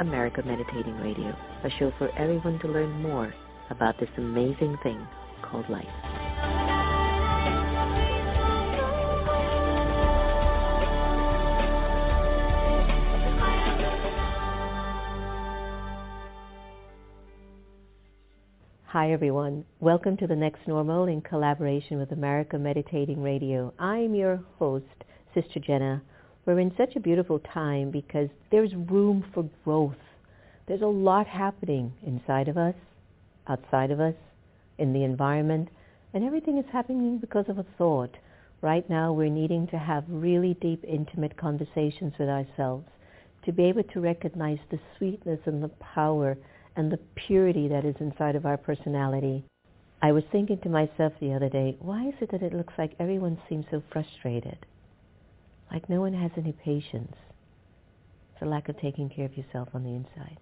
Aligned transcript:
America 0.00 0.42
Meditating 0.44 0.96
Radio, 0.96 1.36
a 1.62 1.70
show 1.78 1.92
for 1.98 2.10
everyone 2.18 2.58
to 2.60 2.68
learn 2.68 3.00
more 3.00 3.32
about 3.70 3.98
this 4.00 4.08
amazing 4.16 4.76
thing 4.82 5.06
called 5.42 5.68
life. 5.70 5.84
Hi 18.86 19.12
everyone. 19.12 19.64
Welcome 19.80 20.16
to 20.18 20.26
the 20.26 20.36
next 20.36 20.66
normal 20.66 21.06
in 21.06 21.20
collaboration 21.20 21.98
with 21.98 22.10
America 22.10 22.58
Meditating 22.58 23.22
Radio. 23.22 23.72
I'm 23.78 24.14
your 24.14 24.42
host, 24.58 24.86
Sister 25.34 25.60
Jenna. 25.60 26.02
We're 26.46 26.60
in 26.60 26.74
such 26.76 26.94
a 26.94 27.00
beautiful 27.00 27.38
time 27.38 27.90
because 27.90 28.28
there's 28.50 28.74
room 28.74 29.24
for 29.32 29.48
growth. 29.64 29.94
There's 30.66 30.82
a 30.82 30.86
lot 30.86 31.26
happening 31.26 31.92
inside 32.06 32.48
of 32.48 32.58
us, 32.58 32.74
outside 33.48 33.90
of 33.90 33.98
us, 33.98 34.14
in 34.78 34.92
the 34.92 35.04
environment, 35.04 35.68
and 36.12 36.22
everything 36.22 36.58
is 36.58 36.64
happening 36.70 37.18
because 37.18 37.48
of 37.48 37.58
a 37.58 37.66
thought. 37.78 38.14
Right 38.60 38.88
now 38.90 39.12
we're 39.12 39.30
needing 39.30 39.66
to 39.68 39.78
have 39.78 40.04
really 40.08 40.54
deep, 40.60 40.84
intimate 40.84 41.36
conversations 41.36 42.12
with 42.18 42.28
ourselves 42.28 42.86
to 43.44 43.52
be 43.52 43.64
able 43.64 43.82
to 43.84 44.00
recognize 44.00 44.58
the 44.70 44.80
sweetness 44.96 45.40
and 45.46 45.62
the 45.62 45.68
power 45.80 46.36
and 46.76 46.90
the 46.90 47.00
purity 47.14 47.68
that 47.68 47.84
is 47.84 47.96
inside 48.00 48.36
of 48.36 48.46
our 48.46 48.56
personality. 48.56 49.44
I 50.02 50.12
was 50.12 50.24
thinking 50.30 50.58
to 50.58 50.68
myself 50.68 51.14
the 51.20 51.32
other 51.32 51.48
day, 51.48 51.76
why 51.80 52.08
is 52.08 52.14
it 52.20 52.30
that 52.32 52.42
it 52.42 52.52
looks 52.52 52.74
like 52.76 52.92
everyone 52.98 53.38
seems 53.48 53.64
so 53.70 53.82
frustrated? 53.90 54.58
Like 55.74 55.90
no 55.90 56.00
one 56.00 56.12
has 56.12 56.30
any 56.36 56.52
patience. 56.52 57.16
It's 58.32 58.42
a 58.42 58.44
lack 58.44 58.68
of 58.68 58.78
taking 58.78 59.08
care 59.08 59.24
of 59.24 59.36
yourself 59.36 59.70
on 59.74 59.82
the 59.82 59.90
inside. 59.90 60.38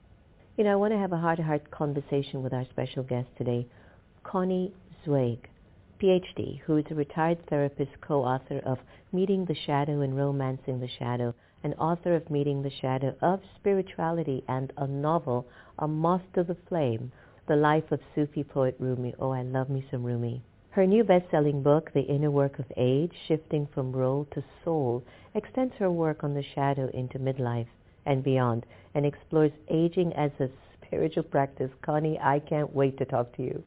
You 0.59 0.65
know, 0.65 0.73
I 0.73 0.77
want 0.77 0.93
to 0.93 0.99
have 0.99 1.13
a 1.13 1.17
heart-to-heart 1.17 1.71
conversation 1.71 2.43
with 2.43 2.53
our 2.53 2.67
special 2.67 3.03
guest 3.03 3.29
today, 3.39 3.67
Connie 4.25 4.75
Zweig, 5.07 5.49
PhD, 5.99 6.61
who 6.67 6.77
is 6.77 6.85
a 6.91 6.95
retired 6.95 7.47
therapist, 7.47 7.93
co-author 8.03 8.59
of 8.59 8.77
Meeting 9.11 9.47
the 9.47 9.55
Shadow 9.55 10.03
and 10.03 10.15
Romancing 10.15 10.81
the 10.81 10.89
Shadow, 10.99 11.35
and 11.65 11.75
author 11.79 12.15
of 12.15 12.29
Meeting 12.29 12.61
the 12.61 12.71
Shadow 12.83 13.15
of 13.23 13.41
Spirituality 13.57 14.45
and 14.49 14.71
a 14.77 14.87
novel, 14.87 15.47
A 15.79 15.89
Moth 15.89 16.31
to 16.35 16.45
the 16.45 16.59
Flame, 16.69 17.11
The 17.49 17.57
Life 17.57 17.91
of 17.91 18.01
Sufi 18.15 18.45
Poet 18.45 18.77
Rumi. 18.79 19.15
Oh, 19.19 19.31
I 19.31 19.41
love 19.41 19.71
me 19.71 19.83
some 19.91 20.05
Rumi. 20.05 20.43
Her 20.73 20.87
new 20.87 21.05
best-selling 21.05 21.63
book, 21.63 21.93
The 21.93 22.01
Inner 22.01 22.31
Work 22.31 22.59
of 22.59 22.65
Age, 22.79 23.13
Shifting 23.29 23.69
from 23.75 23.93
Role 23.93 24.27
to 24.33 24.43
Soul, 24.65 25.05
extends 25.35 25.75
her 25.75 25.91
work 25.91 26.25
on 26.25 26.33
the 26.33 26.43
shadow 26.55 26.89
into 26.95 27.19
midlife 27.19 27.69
and 28.07 28.25
beyond 28.25 28.65
and 28.95 29.05
explores 29.05 29.53
aging 29.69 30.15
as 30.15 30.31
a 30.41 30.49
spiritual 30.87 31.25
practice. 31.25 31.71
Connie, 31.83 32.19
I 32.19 32.39
can't 32.39 32.75
wait 32.75 32.97
to 32.97 33.05
talk 33.05 33.37
to 33.37 33.43
you. 33.43 33.63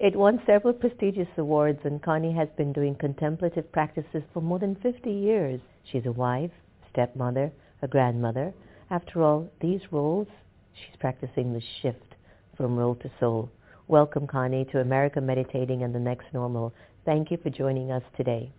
It 0.00 0.16
won 0.16 0.42
several 0.46 0.74
prestigious 0.74 1.28
awards 1.36 1.78
and 1.84 2.02
Connie 2.02 2.34
has 2.34 2.48
been 2.56 2.72
doing 2.72 2.96
contemplative 2.96 3.70
practices 3.70 4.24
for 4.34 4.42
more 4.42 4.58
than 4.58 4.74
50 4.82 5.12
years. 5.12 5.60
She's 5.84 6.06
a 6.06 6.12
wife, 6.12 6.50
stepmother, 6.90 7.52
a 7.82 7.86
grandmother. 7.86 8.52
After 8.90 9.22
all, 9.22 9.48
these 9.60 9.92
roles, 9.92 10.26
she's 10.74 10.96
practicing 10.98 11.52
the 11.52 11.62
shift 11.82 12.16
from 12.56 12.76
role 12.76 12.96
to 12.96 13.10
soul. 13.20 13.48
Welcome, 13.88 14.26
Connie, 14.26 14.66
to 14.66 14.80
America 14.80 15.18
Meditating 15.18 15.82
and 15.82 15.94
the 15.94 15.98
Next 15.98 16.26
Normal. 16.34 16.74
Thank 17.06 17.30
you 17.30 17.38
for 17.42 17.48
joining 17.48 17.90
us 17.90 18.02
today. 18.18 18.52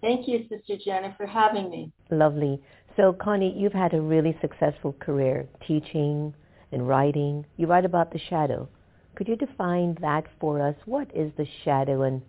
Thank 0.00 0.26
you, 0.26 0.46
Sister 0.48 0.76
Jenna, 0.84 1.14
for 1.16 1.26
having 1.26 1.70
me. 1.70 1.92
Lovely. 2.10 2.60
So, 2.96 3.12
Connie, 3.12 3.54
you've 3.56 3.72
had 3.72 3.94
a 3.94 4.00
really 4.00 4.36
successful 4.40 4.92
career 4.98 5.46
teaching 5.64 6.34
and 6.72 6.88
writing. 6.88 7.46
You 7.56 7.68
write 7.68 7.84
about 7.84 8.12
the 8.12 8.18
shadow. 8.28 8.68
Could 9.14 9.28
you 9.28 9.36
define 9.36 9.96
that 10.00 10.24
for 10.40 10.60
us? 10.60 10.74
What 10.86 11.08
is 11.14 11.30
the 11.36 11.46
shadow 11.64 12.02
and 12.02 12.20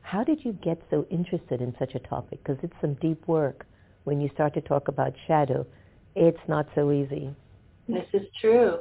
how 0.00 0.24
did 0.24 0.42
you 0.42 0.54
get 0.54 0.80
so 0.88 1.04
interested 1.10 1.60
in 1.60 1.76
such 1.78 1.94
a 1.94 1.98
topic? 1.98 2.42
Because 2.42 2.56
it's 2.62 2.80
some 2.80 2.94
deep 2.94 3.28
work. 3.28 3.66
When 4.04 4.22
you 4.22 4.30
start 4.32 4.54
to 4.54 4.62
talk 4.62 4.88
about 4.88 5.12
shadow, 5.26 5.66
it's 6.16 6.40
not 6.48 6.66
so 6.74 6.92
easy. 6.92 7.34
This 7.86 8.06
is 8.14 8.22
true. 8.40 8.78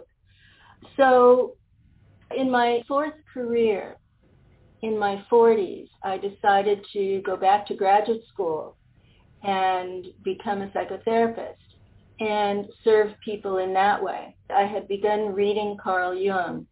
So 0.96 1.58
in 2.36 2.50
my 2.50 2.82
fourth 2.88 3.14
career, 3.34 3.98
in 4.82 4.98
my 4.98 5.24
40s, 5.32 5.88
I 6.04 6.18
decided 6.18 6.86
to 6.94 7.22
go 7.26 7.36
back 7.36 7.68
to 7.68 7.74
graduate 7.74 8.22
school 8.32 8.78
and 9.44 10.06
become 10.24 10.62
a 10.62 10.68
psychotherapist 10.68 11.56
and 12.20 12.66
serve 12.84 13.14
people 13.24 13.58
in 13.58 13.74
that 13.74 14.02
way. 14.02 14.36
I 14.54 14.64
had 14.64 14.88
begun 14.88 15.34
reading 15.34 15.78
Carl 15.82 16.14
Jung. 16.14 16.68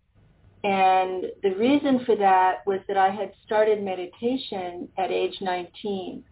And 0.64 1.26
the 1.44 1.56
reason 1.58 2.04
for 2.06 2.16
that 2.18 2.66
was 2.66 2.80
that 2.88 2.98
I 2.98 3.10
had 3.10 3.32
started 3.46 3.82
meditation 3.82 4.90
at 4.98 5.12
age 5.12 5.38
19. 5.40 6.24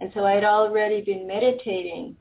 And 0.00 0.10
so 0.14 0.24
I 0.24 0.32
had 0.32 0.44
already 0.44 1.00
been 1.00 1.26
meditating 1.26 2.16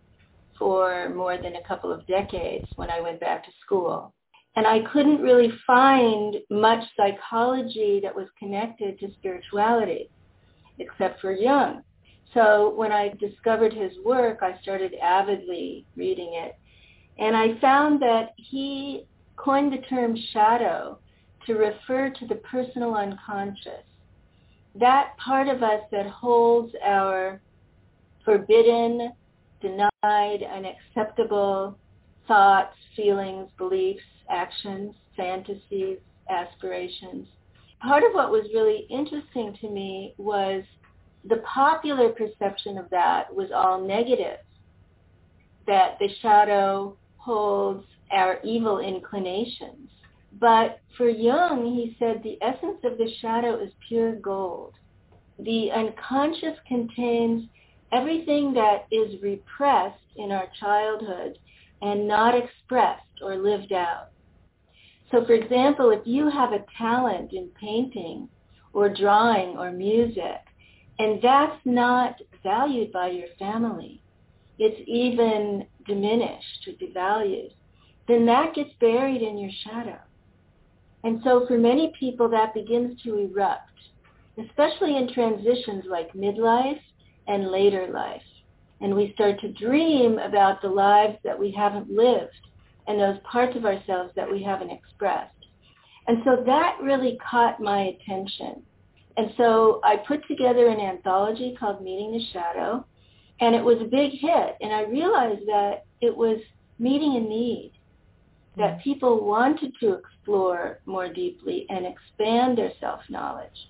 for 0.57 1.09
more 1.09 1.37
than 1.37 1.55
a 1.55 1.67
couple 1.67 1.91
of 1.91 2.05
decades 2.07 2.65
when 2.75 2.89
I 2.89 3.01
went 3.01 3.19
back 3.19 3.43
to 3.45 3.51
school. 3.63 4.13
And 4.55 4.67
I 4.67 4.81
couldn't 4.91 5.21
really 5.21 5.51
find 5.65 6.35
much 6.49 6.83
psychology 6.97 8.01
that 8.03 8.15
was 8.15 8.27
connected 8.37 8.99
to 8.99 9.13
spirituality, 9.13 10.09
except 10.79 11.21
for 11.21 11.31
Jung. 11.31 11.83
So 12.33 12.73
when 12.75 12.91
I 12.91 13.13
discovered 13.19 13.73
his 13.73 13.91
work, 14.05 14.39
I 14.41 14.59
started 14.61 14.93
avidly 15.01 15.85
reading 15.95 16.33
it. 16.33 16.55
And 17.17 17.35
I 17.35 17.59
found 17.59 18.01
that 18.01 18.31
he 18.37 19.05
coined 19.35 19.73
the 19.73 19.85
term 19.87 20.17
shadow 20.33 20.99
to 21.45 21.53
refer 21.55 22.09
to 22.09 22.27
the 22.27 22.35
personal 22.35 22.95
unconscious. 22.95 23.85
That 24.75 25.17
part 25.17 25.47
of 25.47 25.63
us 25.63 25.81
that 25.91 26.07
holds 26.07 26.73
our 26.83 27.41
forbidden, 28.23 29.11
denied, 29.61 30.43
unacceptable 30.43 31.77
thoughts, 32.31 32.77
feelings, 32.95 33.49
beliefs, 33.57 33.99
actions, 34.29 34.95
fantasies, 35.17 35.97
aspirations. 36.29 37.27
Part 37.81 38.03
of 38.03 38.13
what 38.13 38.31
was 38.31 38.45
really 38.53 38.87
interesting 38.89 39.53
to 39.59 39.69
me 39.69 40.13
was 40.17 40.63
the 41.27 41.43
popular 41.53 42.07
perception 42.07 42.77
of 42.77 42.89
that 42.89 43.35
was 43.35 43.49
all 43.53 43.85
negative, 43.85 44.37
that 45.67 45.97
the 45.99 46.07
shadow 46.21 46.95
holds 47.17 47.83
our 48.13 48.39
evil 48.45 48.79
inclinations. 48.79 49.89
But 50.39 50.79
for 50.95 51.09
Jung, 51.09 51.65
he 51.65 51.97
said 51.99 52.21
the 52.23 52.37
essence 52.41 52.79
of 52.85 52.97
the 52.97 53.11
shadow 53.19 53.61
is 53.61 53.73
pure 53.89 54.15
gold. 54.15 54.75
The 55.37 55.69
unconscious 55.71 56.57
contains 56.65 57.49
everything 57.91 58.53
that 58.53 58.85
is 58.89 59.21
repressed 59.21 59.99
in 60.15 60.31
our 60.31 60.47
childhood 60.61 61.37
and 61.81 62.07
not 62.07 62.35
expressed 62.35 63.21
or 63.23 63.35
lived 63.35 63.73
out. 63.73 64.09
So 65.11 65.25
for 65.25 65.33
example, 65.33 65.91
if 65.91 66.01
you 66.05 66.29
have 66.29 66.53
a 66.53 66.65
talent 66.77 67.33
in 67.33 67.49
painting 67.59 68.29
or 68.73 68.89
drawing 68.89 69.57
or 69.57 69.71
music, 69.71 70.39
and 70.99 71.21
that's 71.21 71.59
not 71.65 72.15
valued 72.43 72.91
by 72.91 73.09
your 73.09 73.27
family, 73.37 74.01
it's 74.57 74.79
even 74.87 75.65
diminished 75.85 76.67
or 76.67 76.73
devalued, 76.73 77.51
then 78.07 78.25
that 78.27 78.53
gets 78.53 78.69
buried 78.79 79.21
in 79.21 79.37
your 79.37 79.51
shadow. 79.63 79.99
And 81.03 81.21
so 81.23 81.45
for 81.47 81.57
many 81.57 81.91
people 81.99 82.29
that 82.29 82.53
begins 82.53 83.01
to 83.01 83.17
erupt, 83.17 83.63
especially 84.37 84.97
in 84.97 85.11
transitions 85.13 85.85
like 85.89 86.13
midlife 86.13 86.79
and 87.27 87.49
later 87.49 87.87
life. 87.91 88.21
And 88.81 88.95
we 88.95 89.13
start 89.13 89.39
to 89.41 89.53
dream 89.53 90.17
about 90.19 90.61
the 90.61 90.67
lives 90.67 91.17
that 91.23 91.37
we 91.37 91.51
haven't 91.51 91.89
lived 91.89 92.33
and 92.87 92.99
those 92.99 93.19
parts 93.31 93.55
of 93.55 93.63
ourselves 93.63 94.11
that 94.15 94.29
we 94.29 94.41
haven't 94.41 94.71
expressed. 94.71 95.35
And 96.07 96.17
so 96.25 96.43
that 96.45 96.77
really 96.81 97.17
caught 97.29 97.61
my 97.61 97.93
attention. 97.93 98.63
And 99.17 99.31
so 99.37 99.81
I 99.83 99.97
put 99.97 100.27
together 100.27 100.67
an 100.67 100.79
anthology 100.79 101.55
called 101.59 101.83
Meeting 101.83 102.11
the 102.13 102.25
Shadow, 102.33 102.85
and 103.39 103.53
it 103.53 103.63
was 103.63 103.77
a 103.81 103.85
big 103.85 104.11
hit. 104.13 104.55
And 104.61 104.73
I 104.73 104.83
realized 104.83 105.45
that 105.47 105.85
it 106.01 106.15
was 106.15 106.39
meeting 106.79 107.17
a 107.17 107.19
need. 107.19 107.73
that 108.57 108.77
mm. 108.77 108.83
people 108.83 109.25
wanted 109.25 109.73
to 109.79 109.93
explore 109.93 110.79
more 110.85 111.11
deeply 111.11 111.65
and 111.69 111.85
expand 111.85 112.57
their 112.57 112.71
self-knowledge. 112.79 113.69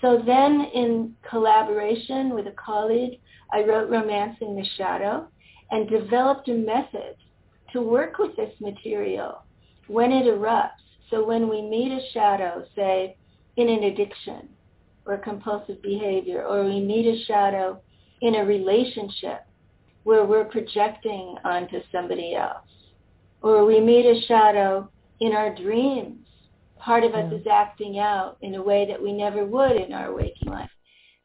So 0.00 0.22
then 0.24 0.62
in 0.74 1.14
collaboration 1.28 2.34
with 2.34 2.46
a 2.46 2.52
colleague, 2.52 3.20
I 3.52 3.62
wrote 3.64 3.90
Romancing 3.90 4.56
the 4.56 4.64
Shadow 4.76 5.28
and 5.70 5.88
developed 5.88 6.48
a 6.48 6.54
method 6.54 7.16
to 7.72 7.82
work 7.82 8.18
with 8.18 8.34
this 8.36 8.52
material 8.60 9.42
when 9.86 10.10
it 10.12 10.26
erupts. 10.26 10.70
So 11.10 11.24
when 11.24 11.48
we 11.48 11.62
meet 11.62 11.92
a 11.92 12.00
shadow, 12.12 12.64
say 12.74 13.16
in 13.56 13.68
an 13.68 13.84
addiction 13.84 14.48
or 15.04 15.18
compulsive 15.18 15.82
behavior, 15.82 16.44
or 16.44 16.64
we 16.64 16.80
meet 16.80 17.06
a 17.06 17.24
shadow 17.24 17.80
in 18.20 18.36
a 18.36 18.44
relationship 18.44 19.44
where 20.04 20.24
we're 20.24 20.44
projecting 20.44 21.36
onto 21.44 21.80
somebody 21.92 22.34
else, 22.34 22.66
or 23.42 23.64
we 23.64 23.80
meet 23.80 24.06
a 24.06 24.20
shadow 24.26 24.88
in 25.20 25.32
our 25.32 25.54
dreams. 25.54 26.19
Part 26.80 27.04
of 27.04 27.14
us 27.14 27.32
is 27.32 27.46
acting 27.46 27.98
out 27.98 28.38
in 28.40 28.54
a 28.54 28.62
way 28.62 28.86
that 28.86 29.00
we 29.00 29.12
never 29.12 29.44
would 29.44 29.76
in 29.76 29.92
our 29.92 30.14
waking 30.14 30.48
life. 30.48 30.70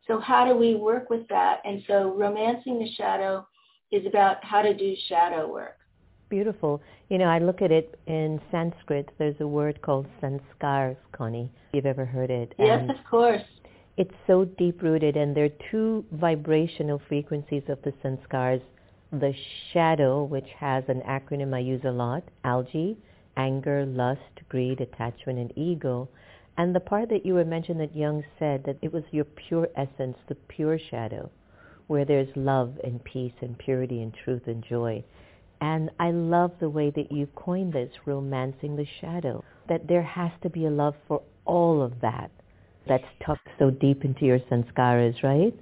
So 0.06 0.19
how 0.19 0.46
do 0.46 0.56
we 0.56 0.75
work 0.75 1.10
with 1.10 1.28
that? 1.30 1.62
And 1.63 1.81
so 1.88 2.13
romancing 2.16 2.78
the 2.78 2.92
shadow 2.96 3.48
is 3.92 4.06
about 4.06 4.44
how 4.44 4.62
to 4.62 4.74
do 4.74 4.96
shadow 5.07 5.52
work. 5.52 5.78
Beautiful. 6.30 6.81
You 7.10 7.18
know, 7.19 7.25
I 7.25 7.40
look 7.40 7.62
at 7.62 7.72
it 7.72 7.98
in 8.07 8.42
Sanskrit. 8.52 9.10
There's 9.18 9.40
a 9.40 9.48
word 9.48 9.81
called 9.81 10.07
sanskars, 10.22 10.98
Connie. 11.12 11.52
You've 11.74 11.86
ever 11.86 12.06
heard 12.06 12.30
it? 12.30 12.54
Yes, 12.60 12.80
and 12.81 12.92
of 12.92 12.98
course. 13.10 13.42
It's 13.98 14.13
so 14.28 14.44
deep-rooted, 14.44 15.16
and 15.16 15.36
there 15.36 15.46
are 15.46 15.72
two 15.72 16.04
vibrational 16.12 17.02
frequencies 17.07 17.63
of 17.69 17.81
the 17.84 17.94
sanskars. 18.04 18.62
The 19.12 19.34
shadow, 19.72 20.24
which 20.24 20.50
has 20.60 20.84
an 20.90 21.02
acronym 21.07 21.56
I 21.56 21.60
use 21.60 21.81
a 21.86 21.92
lot, 21.92 22.24
algae, 22.44 22.98
anger, 23.37 23.85
lust, 23.85 24.21
greed, 24.49 24.81
attachment, 24.81 25.39
and 25.39 25.53
ego. 25.57 26.09
And 26.57 26.73
the 26.73 26.79
part 26.79 27.09
that 27.09 27.25
you 27.25 27.33
were 27.33 27.45
mentioned 27.45 27.79
that 27.81 27.95
Jung 27.95 28.23
said 28.39 28.63
that 28.65 28.77
it 28.81 28.93
was 28.93 29.03
your 29.11 29.25
pure 29.25 29.67
essence, 29.75 30.17
the 30.27 30.35
pure 30.35 30.79
shadow, 30.79 31.29
where 31.87 32.05
there's 32.05 32.29
love 32.35 32.77
and 32.83 33.03
peace 33.03 33.33
and 33.41 33.57
purity 33.57 34.01
and 34.01 34.13
truth 34.23 34.43
and 34.47 34.63
joy. 34.63 35.03
And 35.61 35.89
I 35.99 36.11
love 36.11 36.51
the 36.59 36.69
way 36.69 36.91
that 36.91 37.11
you 37.11 37.27
coined 37.35 37.73
this, 37.73 37.91
romancing 38.05 38.75
the 38.75 38.87
shadow, 39.01 39.43
that 39.67 39.87
there 39.87 40.03
has 40.03 40.31
to 40.43 40.49
be 40.49 40.65
a 40.65 40.69
love 40.71 40.95
for 41.07 41.21
all 41.45 41.81
of 41.81 41.93
that 42.01 42.31
that's 42.87 43.05
tucked 43.25 43.47
so 43.57 43.71
deep 43.71 44.05
into 44.05 44.25
your 44.25 44.39
sanskaras, 44.39 45.23
right? 45.23 45.53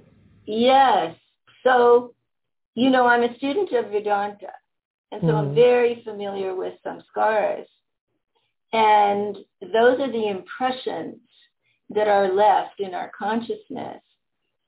Yes. 0.46 1.16
So, 1.62 2.14
you 2.74 2.90
know, 2.90 3.06
I'm 3.06 3.22
a 3.22 3.36
student 3.36 3.72
of 3.72 3.90
Vedanta, 3.90 4.48
and 5.14 5.22
so 5.22 5.28
mm. 5.28 5.34
I'm 5.34 5.54
very 5.54 6.02
familiar 6.04 6.56
with 6.56 6.74
samskars. 6.84 7.66
And 8.72 9.36
those 9.60 10.00
are 10.00 10.10
the 10.10 10.28
impressions 10.28 11.20
that 11.90 12.08
are 12.08 12.32
left 12.32 12.80
in 12.80 12.94
our 12.94 13.12
consciousness 13.16 14.02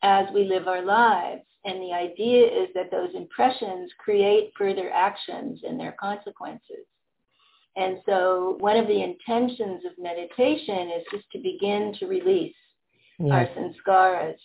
as 0.03 0.27
we 0.33 0.45
live 0.45 0.69
our 0.69 0.85
lives. 0.85 1.43
And 1.65 1.83
the 1.83 1.93
idea 1.93 2.47
is 2.47 2.69
that 2.77 2.93
those 2.93 3.11
impressions 3.17 3.91
create 3.99 4.53
further 4.57 4.89
actions 4.93 5.63
and 5.67 5.81
their 5.81 5.97
consequences. 5.99 6.87
And 7.75 7.99
so 8.07 8.57
one 8.61 8.77
of 8.77 8.87
the 8.87 9.03
intentions 9.03 9.83
of 9.85 9.99
meditation 9.99 10.93
is 10.97 11.05
just 11.11 11.29
to 11.33 11.39
begin 11.41 11.93
to 11.99 12.07
release 12.07 12.55
yes. 13.19 13.33
our 13.33 13.47
sanskaras. 13.49 14.37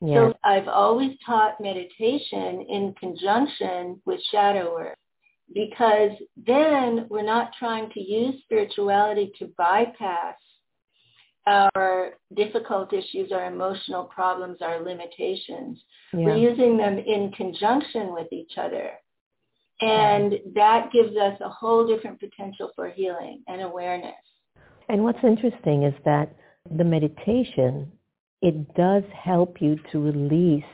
Yes. 0.00 0.14
So 0.14 0.34
I've 0.42 0.68
always 0.68 1.12
taught 1.26 1.60
meditation 1.60 2.62
in 2.70 2.94
conjunction 2.98 4.00
with 4.06 4.20
shadow 4.30 4.72
work 4.72 4.96
because 5.54 6.12
then 6.46 7.06
we're 7.08 7.24
not 7.24 7.52
trying 7.58 7.90
to 7.90 8.00
use 8.00 8.40
spirituality 8.44 9.32
to 9.38 9.52
bypass 9.58 10.36
our 11.46 12.10
difficult 12.34 12.92
issues, 12.92 13.32
our 13.32 13.46
emotional 13.46 14.04
problems, 14.04 14.58
our 14.60 14.82
limitations. 14.82 15.78
Yeah. 16.12 16.26
We're 16.26 16.36
using 16.36 16.76
them 16.76 16.98
in 16.98 17.32
conjunction 17.36 18.12
with 18.12 18.28
each 18.32 18.52
other. 18.56 18.90
And 19.80 20.34
that 20.54 20.92
gives 20.92 21.16
us 21.16 21.36
a 21.40 21.48
whole 21.48 21.86
different 21.86 22.20
potential 22.20 22.70
for 22.76 22.88
healing 22.90 23.42
and 23.48 23.62
awareness. 23.62 24.14
And 24.88 25.02
what's 25.02 25.18
interesting 25.24 25.82
is 25.82 25.94
that 26.04 26.32
the 26.76 26.84
meditation, 26.84 27.90
it 28.42 28.74
does 28.74 29.02
help 29.12 29.60
you 29.60 29.76
to 29.90 30.00
release 30.00 30.64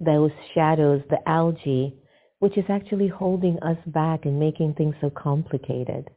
those 0.00 0.32
shadows, 0.54 1.02
the 1.10 1.28
algae 1.28 1.94
which 2.42 2.58
is 2.58 2.64
actually 2.68 3.06
holding 3.06 3.56
us 3.60 3.76
back 3.86 4.24
and 4.24 4.36
making 4.36 4.74
things 4.74 4.96
so 5.00 5.08
complicated. 5.10 6.10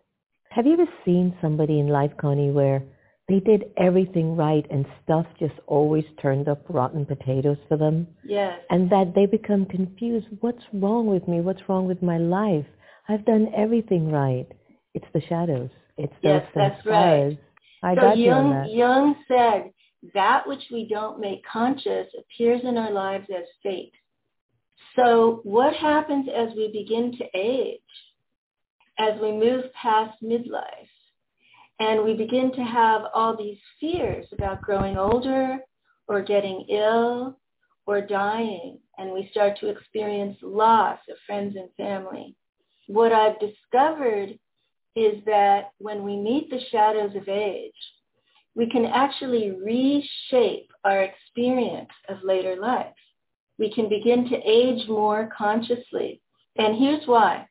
Have 0.50 0.66
you 0.66 0.74
ever 0.74 0.88
seen 1.06 1.38
somebody 1.40 1.80
in 1.80 1.88
life, 1.88 2.10
Connie, 2.20 2.50
where 2.50 2.82
they 3.30 3.40
did 3.40 3.66
everything 3.78 4.36
right 4.36 4.66
and 4.72 4.88
stuff 5.04 5.28
just 5.38 5.54
always 5.68 6.04
turned 6.20 6.48
up 6.48 6.64
rotten 6.68 7.06
potatoes 7.06 7.60
for 7.70 7.78
them? 7.78 8.08
Yes. 8.24 8.60
And 8.72 8.90
that 8.90 9.14
they 9.14 9.28
become 9.28 9.68
confused. 9.68 10.26
What's 10.40 10.64
wrong 10.74 11.06
with 11.06 11.28
me? 11.28 11.42
What's 11.42 11.70
wrong 11.70 11.86
with 11.86 12.02
my 12.02 12.18
life? 12.18 12.66
I've 13.08 13.26
done 13.26 13.52
everything 13.56 14.12
right. 14.12 14.48
It's 14.96 15.06
the 15.14 15.22
shadows. 15.30 15.70
It's 15.96 16.14
those 16.24 16.42
yes, 16.42 16.48
that's 16.56 16.86
right. 16.88 17.38
I 17.84 17.94
so 17.94 18.02
got 18.02 18.18
Jung, 18.18 18.50
that. 18.50 18.72
Jung 18.72 19.16
said, 19.28 19.70
that 20.16 20.48
which 20.48 20.64
we 20.72 20.88
don't 20.88 21.20
make 21.20 21.46
conscious 21.46 22.08
appears 22.18 22.62
in 22.64 22.80
our 22.80 22.92
lives 22.92 23.28
as 23.30 23.46
fate. 23.62 23.94
So 24.96 25.42
what 25.44 25.74
happens 25.76 26.28
as 26.34 26.56
we 26.56 26.72
begin 26.72 27.12
to 27.18 27.26
age, 27.38 27.80
as 28.98 29.20
we 29.22 29.32
move 29.32 29.66
past 29.74 30.18
midlife, 30.24 30.90
and 31.80 32.04
we 32.04 32.14
begin 32.14 32.54
to 32.54 32.64
have 32.64 33.02
all 33.14 33.36
these 33.36 33.58
fears 33.80 34.26
about 34.32 34.62
growing 34.62 34.98
older 34.98 35.58
or 36.08 36.22
getting 36.22 36.66
ill 36.70 37.38
or 37.86 38.00
dying, 38.00 38.80
and 38.98 39.12
we 39.12 39.28
start 39.32 39.60
to 39.60 39.70
experience 39.70 40.38
loss 40.42 41.00
of 41.10 41.18
friends 41.28 41.58
and 41.58 41.70
family. 41.76 42.36
What 42.88 43.12
I've 43.12 43.40
discovered 43.40 44.40
is 44.96 45.24
that 45.26 45.72
when 45.80 46.04
we 46.04 46.16
meet 46.16 46.50
the 46.50 46.62
shadows 46.72 47.16
of 47.16 47.28
age, 47.28 47.74
we 48.56 48.70
can 48.70 48.86
actually 48.86 49.52
reshape 49.52 50.72
our 50.86 51.04
experience 51.04 51.90
of 52.08 52.24
later 52.24 52.56
life 52.56 52.94
we 53.58 53.72
can 53.72 53.90
begin 53.90 54.30
to 54.30 54.38
age 54.46 54.88
more 54.88 55.30
consciously. 55.36 56.22
And 56.58 56.78
here's 56.78 57.06
why. 57.08 57.48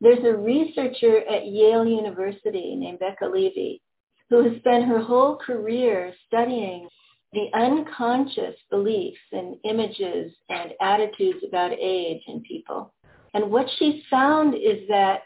There's 0.00 0.24
a 0.24 0.36
researcher 0.36 1.18
at 1.28 1.46
Yale 1.46 1.86
University 1.86 2.76
named 2.76 2.98
Becca 2.98 3.26
Levy 3.26 3.80
who 4.28 4.42
has 4.42 4.58
spent 4.58 4.86
her 4.86 5.00
whole 5.00 5.36
career 5.36 6.12
studying 6.26 6.88
the 7.32 7.46
unconscious 7.54 8.56
beliefs 8.70 9.18
and 9.32 9.56
images 9.64 10.32
and 10.48 10.72
attitudes 10.80 11.38
about 11.46 11.72
age 11.72 12.22
in 12.26 12.40
people. 12.40 12.92
And 13.34 13.50
what 13.50 13.66
she's 13.78 14.02
found 14.10 14.54
is 14.54 14.88
that 14.88 15.22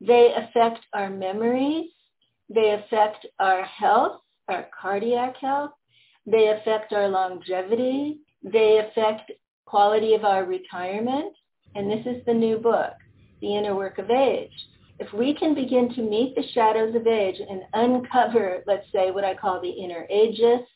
they 0.00 0.32
affect 0.34 0.80
our 0.94 1.10
memories, 1.10 1.90
they 2.48 2.72
affect 2.72 3.26
our 3.38 3.62
health, 3.64 4.20
our 4.48 4.66
cardiac 4.78 5.36
health, 5.36 5.72
they 6.26 6.48
affect 6.48 6.92
our 6.92 7.08
longevity, 7.08 8.20
they 8.42 8.78
affect 8.78 9.32
quality 9.66 10.14
of 10.14 10.24
our 10.24 10.44
retirement. 10.44 11.34
And 11.74 11.90
this 11.90 12.04
is 12.06 12.24
the 12.26 12.34
new 12.34 12.58
book, 12.58 12.94
The 13.40 13.56
Inner 13.56 13.74
Work 13.74 13.98
of 13.98 14.10
Age. 14.10 14.52
If 14.98 15.12
we 15.12 15.34
can 15.34 15.54
begin 15.54 15.94
to 15.94 16.02
meet 16.02 16.34
the 16.34 16.46
shadows 16.52 16.94
of 16.94 17.06
age 17.06 17.40
and 17.40 17.62
uncover, 17.72 18.62
let's 18.66 18.86
say, 18.92 19.10
what 19.10 19.24
I 19.24 19.34
call 19.34 19.60
the 19.60 19.70
inner 19.70 20.06
ageist, 20.12 20.66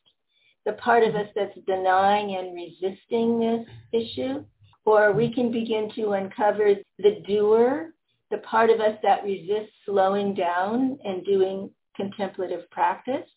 the 0.65 0.73
part 0.75 1.03
of 1.03 1.15
us 1.15 1.29
that's 1.35 1.59
denying 1.67 2.37
and 2.37 2.55
resisting 2.55 3.39
this 3.39 3.67
issue, 3.93 4.45
or 4.87 5.13
we 5.13 5.33
can 5.33 5.53
begin 5.53 5.91
to 5.97 6.13
uncover 6.13 6.75
the 6.99 7.23
doer, 7.27 7.93
the 8.31 8.39
part 8.39 8.71
of 8.71 8.81
us 8.81 8.97
that 9.03 9.25
resists 9.25 9.73
slowing 9.85 10.35
down 10.35 10.99
and 11.05 11.25
doing 11.25 11.71
contemplative 11.97 12.69
practice, 12.71 13.29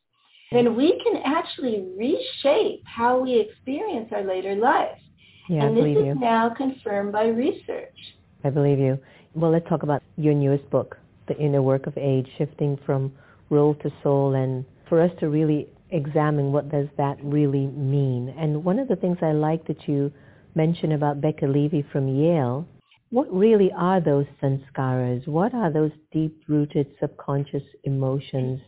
then 0.51 0.75
we 0.75 1.01
can 1.03 1.21
actually 1.25 1.85
reshape 1.97 2.83
how 2.85 3.19
we 3.19 3.39
experience 3.39 4.09
our 4.13 4.23
later 4.23 4.55
life. 4.55 4.97
Yeah, 5.49 5.65
and 5.65 5.77
this 5.77 5.85
is 5.85 6.05
you. 6.05 6.15
now 6.15 6.49
confirmed 6.49 7.11
by 7.11 7.27
research. 7.27 7.95
I 8.43 8.49
believe 8.49 8.79
you. 8.79 8.97
Well, 9.33 9.51
let's 9.51 9.67
talk 9.67 9.83
about 9.83 10.03
your 10.17 10.33
newest 10.33 10.69
book, 10.69 10.97
The 11.27 11.37
Inner 11.37 11.61
Work 11.61 11.87
of 11.87 11.97
Age, 11.97 12.27
Shifting 12.37 12.77
from 12.85 13.11
Role 13.49 13.75
to 13.75 13.91
Soul, 14.03 14.35
and 14.35 14.65
for 14.89 15.01
us 15.01 15.11
to 15.19 15.29
really 15.29 15.67
examine 15.91 16.51
what 16.51 16.69
does 16.69 16.87
that 16.97 17.17
really 17.23 17.67
mean. 17.67 18.33
And 18.37 18.63
one 18.63 18.79
of 18.79 18.87
the 18.87 18.95
things 18.95 19.17
I 19.21 19.31
like 19.31 19.65
that 19.67 19.87
you 19.87 20.11
mentioned 20.55 20.93
about 20.93 21.21
Becca 21.21 21.45
Levy 21.45 21.85
from 21.91 22.07
Yale, 22.07 22.67
what 23.09 23.31
really 23.33 23.71
are 23.71 24.01
those 24.01 24.25
sanskaras? 24.41 25.27
What 25.27 25.53
are 25.53 25.71
those 25.71 25.91
deep-rooted 26.11 26.87
subconscious 26.99 27.63
emotions 27.83 28.59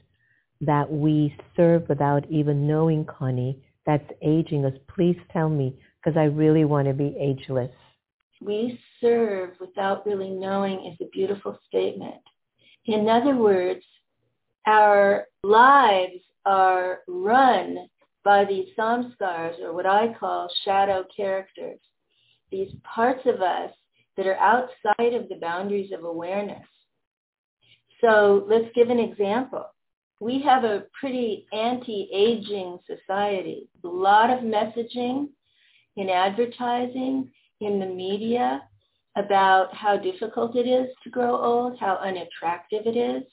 that 0.62 0.92
we 0.92 1.36
serve 1.56 1.88
without 1.88 2.30
even 2.30 2.68
knowing, 2.68 3.06
Connie, 3.06 3.64
that's 3.86 4.10
aging 4.22 4.66
us? 4.66 4.74
Please 4.94 5.18
tell 5.32 5.50
me, 5.50 5.76
because 6.04 6.18
I 6.18 6.26
really 6.26 6.66
want 6.66 6.88
to 6.88 6.94
be 6.94 7.16
ageless. 7.20 7.72
We 8.42 8.80
serve 9.02 9.52
without 9.60 10.06
really 10.06 10.30
knowing 10.30 10.86
is 10.86 10.98
a 11.02 11.10
beautiful 11.12 11.60
statement. 11.68 12.22
In 12.86 13.08
other 13.10 13.36
words, 13.36 13.84
our 14.66 15.26
lives 15.44 16.22
are 16.46 17.00
run 17.08 17.88
by 18.24 18.46
these 18.46 18.68
samskars, 18.78 19.60
or 19.62 19.74
what 19.74 19.86
I 19.86 20.14
call 20.20 20.50
shadow 20.66 21.06
characters, 21.16 21.80
these 22.52 22.72
parts 22.84 23.26
of 23.26 23.42
us 23.42 23.72
that 24.18 24.28
are 24.28 24.38
outside 24.38 25.14
of 25.14 25.30
the 25.30 25.38
boundaries 25.40 25.92
of 25.92 26.04
awareness. 26.04 26.66
So 28.02 28.46
let's 28.50 28.68
give 28.76 28.90
an 28.90 29.00
example. 29.00 29.66
We 30.20 30.42
have 30.42 30.64
a 30.66 30.84
pretty 31.00 31.48
anti-aging 31.54 32.80
society. 32.86 33.70
A 33.84 33.88
lot 33.88 34.30
of 34.30 34.40
messaging 34.40 35.30
in 35.96 36.10
advertising, 36.10 37.32
in 37.62 37.80
the 37.80 37.86
media, 37.86 38.62
about 39.16 39.74
how 39.76 39.98
difficult 39.98 40.56
it 40.56 40.68
is 40.68 40.90
to 41.04 41.10
grow 41.10 41.38
old, 41.38 41.80
how 41.80 41.96
unattractive 41.96 42.86
it 42.86 42.98
is, 42.98 43.24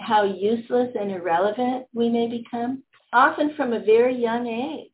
how 0.00 0.24
useless 0.24 0.94
and 0.98 1.10
irrelevant 1.10 1.86
we 1.94 2.08
may 2.08 2.26
become, 2.26 2.82
often 3.12 3.54
from 3.56 3.72
a 3.72 3.80
very 3.84 4.16
young 4.16 4.46
age. 4.46 4.90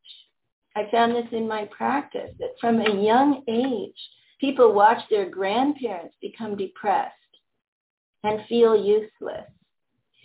I 0.75 0.91
found 0.91 1.15
this 1.15 1.33
in 1.33 1.49
my 1.49 1.67
practice, 1.67 2.31
that 2.39 2.55
from 2.61 2.81
a 2.81 3.03
young 3.03 3.43
age, 3.49 3.99
people 4.41 4.73
watch 4.73 5.03
their 5.09 5.29
grandparents 5.29 6.15
become 6.21 6.57
depressed 6.57 7.13
and 8.23 8.47
feel 8.49 8.77
useless, 8.77 9.49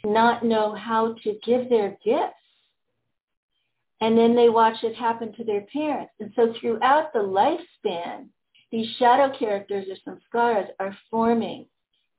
not 0.06 0.44
know 0.44 0.76
how 0.76 1.16
to 1.24 1.40
give 1.44 1.70
their 1.70 1.98
gifts. 2.04 2.36
And 4.02 4.18
then 4.18 4.36
they 4.36 4.50
watch 4.50 4.84
it 4.84 4.96
happen 4.96 5.34
to 5.34 5.44
their 5.44 5.62
parents. 5.74 6.14
And 6.20 6.32
so 6.36 6.54
throughout 6.60 7.14
the 7.14 7.20
lifespan, 7.20 8.28
these 8.72 8.88
shadow 8.98 9.38
characters 9.38 9.86
or 9.90 10.14
samskaras 10.14 10.70
are 10.80 10.98
forming 11.10 11.68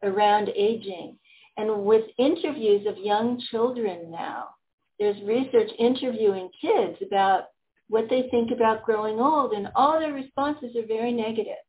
around 0.03 0.49
aging. 0.55 1.17
And 1.57 1.85
with 1.85 2.05
interviews 2.19 2.87
of 2.87 2.99
young 2.99 3.43
children 3.51 4.11
now, 4.11 4.51
there's 4.99 5.21
research 5.23 5.71
interviewing 5.79 6.51
kids 6.61 6.99
about 7.05 7.49
what 7.89 8.09
they 8.09 8.29
think 8.31 8.51
about 8.53 8.85
growing 8.85 9.19
old, 9.21 9.53
and 9.53 9.69
all 9.75 9.99
their 9.99 10.13
responses 10.13 10.77
are 10.77 10.87
very 10.87 11.13
negative. 11.13 11.61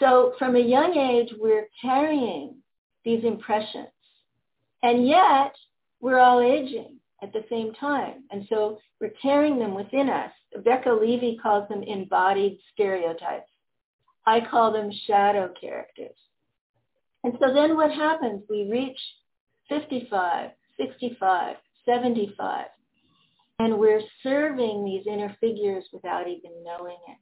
So 0.00 0.32
from 0.38 0.56
a 0.56 0.60
young 0.60 0.96
age, 0.96 1.32
we're 1.38 1.68
carrying 1.80 2.56
these 3.04 3.22
impressions. 3.24 3.93
And 4.84 5.08
yet, 5.08 5.56
we're 6.00 6.18
all 6.18 6.42
aging 6.42 6.98
at 7.22 7.32
the 7.32 7.46
same 7.48 7.72
time. 7.72 8.24
And 8.30 8.46
so 8.50 8.78
we're 9.00 9.14
carrying 9.22 9.58
them 9.58 9.74
within 9.74 10.10
us. 10.10 10.30
Becca 10.62 10.90
Levy 10.90 11.38
calls 11.42 11.66
them 11.70 11.82
embodied 11.82 12.58
stereotypes. 12.74 13.48
I 14.26 14.40
call 14.42 14.72
them 14.74 14.92
shadow 15.06 15.50
characters. 15.58 16.16
And 17.24 17.32
so 17.40 17.54
then 17.54 17.76
what 17.76 17.92
happens? 17.92 18.42
We 18.50 18.68
reach 18.70 18.98
55, 19.70 20.50
65, 20.78 21.56
75, 21.86 22.66
and 23.60 23.78
we're 23.78 24.02
serving 24.22 24.84
these 24.84 25.06
inner 25.06 25.34
figures 25.40 25.84
without 25.94 26.28
even 26.28 26.62
knowing 26.62 26.98
it. 27.08 27.16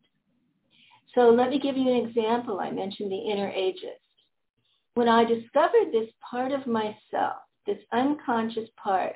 So 1.15 1.31
let 1.31 1.51
me 1.51 1.61
give 1.61 1.77
you 1.77 1.89
an 1.89 2.09
example. 2.09 2.59
I 2.59 2.73
mentioned 2.73 3.13
the 3.13 3.31
inner 3.31 3.53
ageist. 3.53 4.03
When 4.95 5.09
I 5.09 5.25
discovered 5.25 5.93
this 5.93 6.09
part 6.29 6.51
of 6.51 6.67
myself, 6.67 7.37
this 7.67 7.79
unconscious 7.93 8.69
part 8.83 9.15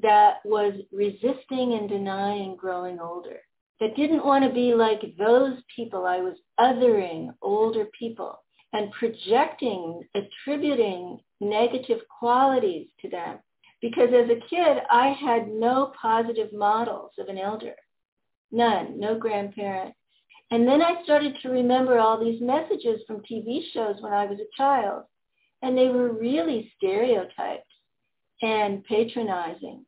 that 0.00 0.36
was 0.44 0.74
resisting 0.92 1.74
and 1.74 1.88
denying 1.88 2.56
growing 2.56 3.00
older, 3.00 3.40
that 3.80 3.96
didn't 3.96 4.24
want 4.24 4.44
to 4.44 4.52
be 4.52 4.74
like 4.74 5.16
those 5.16 5.58
people. 5.74 6.06
I 6.06 6.18
was 6.18 6.36
othering 6.58 7.34
older 7.42 7.86
people 7.98 8.38
and 8.72 8.92
projecting, 8.92 10.02
attributing 10.14 11.20
negative 11.40 12.00
qualities 12.18 12.88
to 13.00 13.08
them. 13.08 13.38
Because 13.80 14.08
as 14.08 14.28
a 14.28 14.40
kid, 14.48 14.78
I 14.90 15.08
had 15.20 15.48
no 15.48 15.92
positive 16.00 16.52
models 16.52 17.12
of 17.18 17.28
an 17.28 17.38
elder. 17.38 17.76
None, 18.50 18.98
no 18.98 19.16
grandparent. 19.16 19.94
And 20.50 20.66
then 20.66 20.82
I 20.82 21.02
started 21.04 21.36
to 21.42 21.50
remember 21.50 21.98
all 21.98 22.18
these 22.18 22.40
messages 22.40 23.02
from 23.06 23.22
TV 23.22 23.60
shows 23.72 23.96
when 24.00 24.12
I 24.12 24.24
was 24.24 24.38
a 24.40 24.56
child. 24.56 25.04
And 25.62 25.76
they 25.76 25.88
were 25.88 26.12
really 26.12 26.72
stereotyped 26.76 27.72
and 28.42 28.84
patronizing 28.84 29.84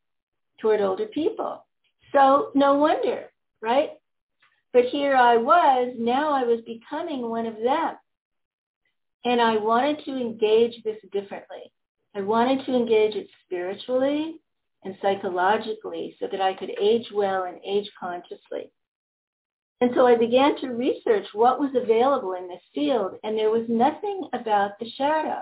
toward 0.61 0.81
older 0.81 1.07
people. 1.07 1.65
So 2.13 2.51
no 2.55 2.75
wonder 2.75 3.31
right? 3.61 3.91
But 4.73 4.87
here 4.87 5.15
I 5.17 5.37
was, 5.37 5.95
now 5.99 6.33
I 6.33 6.45
was 6.45 6.61
becoming 6.67 7.29
one 7.29 7.47
of 7.47 7.57
them. 7.57 7.97
And 9.25 9.41
I 9.41 9.57
wanted 9.57 10.05
to 10.05 10.17
engage 10.17 10.83
this 10.83 10.97
differently. 11.13 11.73
I 12.15 12.23
wanted 12.23 12.65
to 12.67 12.75
engage 12.75 13.15
it 13.15 13.29
spiritually 13.45 14.37
and 14.85 14.97
psychologically 15.03 16.17
so 16.19 16.27
that 16.31 16.41
I 16.41 16.55
could 16.55 16.71
age 16.81 17.07
well 17.13 17.45
and 17.45 17.59
age 17.65 17.91
consciously. 17.99 18.73
And 19.83 19.91
so 19.95 20.07
I 20.07 20.17
began 20.17 20.59
to 20.61 20.69
research 20.69 21.27
what 21.33 21.61
was 21.61 21.71
available 21.75 22.35
in 22.35 22.49
this 22.49 22.63
field, 22.75 23.15
and 23.25 23.37
there 23.37 23.51
was 23.51 23.67
nothing 23.69 24.29
about 24.33 24.79
the 24.79 24.91
shadow. 24.91 25.41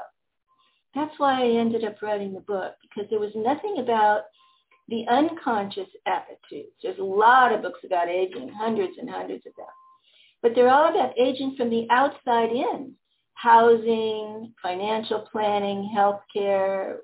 That's 0.95 1.19
why 1.19 1.43
I 1.43 1.59
ended 1.59 1.85
up 1.85 2.01
writing 2.03 2.33
the 2.33 2.41
book, 2.41 2.75
because 2.83 3.09
there 3.11 3.21
was 3.21 3.33
nothing 3.35 3.79
about 3.79 4.23
the 4.89 5.05
unconscious 5.11 5.89
attitudes. 6.07 6.73
There's 6.83 6.99
a 6.99 7.03
lot 7.03 7.53
of 7.53 7.63
books 7.63 7.81
about 7.85 8.09
aging, 8.09 8.49
hundreds 8.49 8.95
and 8.99 9.09
hundreds 9.09 9.47
of 9.47 9.55
them. 9.57 9.67
But 10.43 10.53
they're 10.55 10.71
all 10.71 10.89
about 10.89 11.19
aging 11.19 11.57
from 11.57 11.69
the 11.71 11.87
outside 11.91 12.51
in. 12.51 12.95
Housing, 13.35 14.53
financial 14.63 15.29
planning, 15.31 15.95
healthcare. 15.97 16.97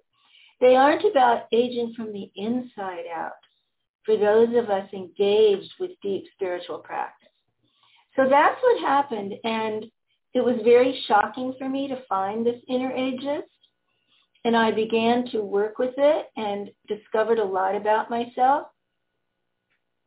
They 0.61 0.77
aren't 0.77 1.05
about 1.05 1.47
aging 1.53 1.95
from 1.95 2.13
the 2.13 2.31
inside 2.37 3.05
out 3.15 3.33
for 4.05 4.17
those 4.17 4.49
of 4.57 4.71
us 4.71 4.89
engaged 4.93 5.73
with 5.79 5.93
deep 6.03 6.25
spiritual 6.35 6.79
practice. 6.79 7.29
So 8.17 8.29
that's 8.29 8.61
what 8.63 8.81
happened. 8.81 9.35
And 9.45 9.85
it 10.35 10.45
was 10.45 10.57
very 10.65 11.03
shocking 11.07 11.55
for 11.59 11.69
me 11.69 11.89
to 11.89 12.03
find 12.09 12.45
this 12.45 12.61
inner 12.69 12.91
ageist 12.91 13.43
and 14.45 14.55
I 14.55 14.71
began 14.71 15.27
to 15.33 15.41
work 15.41 15.79
with 15.79 15.95
it 15.97 16.27
and 16.37 16.71
discovered 16.87 17.39
a 17.39 17.45
lot 17.45 17.75
about 17.75 18.11
myself. 18.11 18.69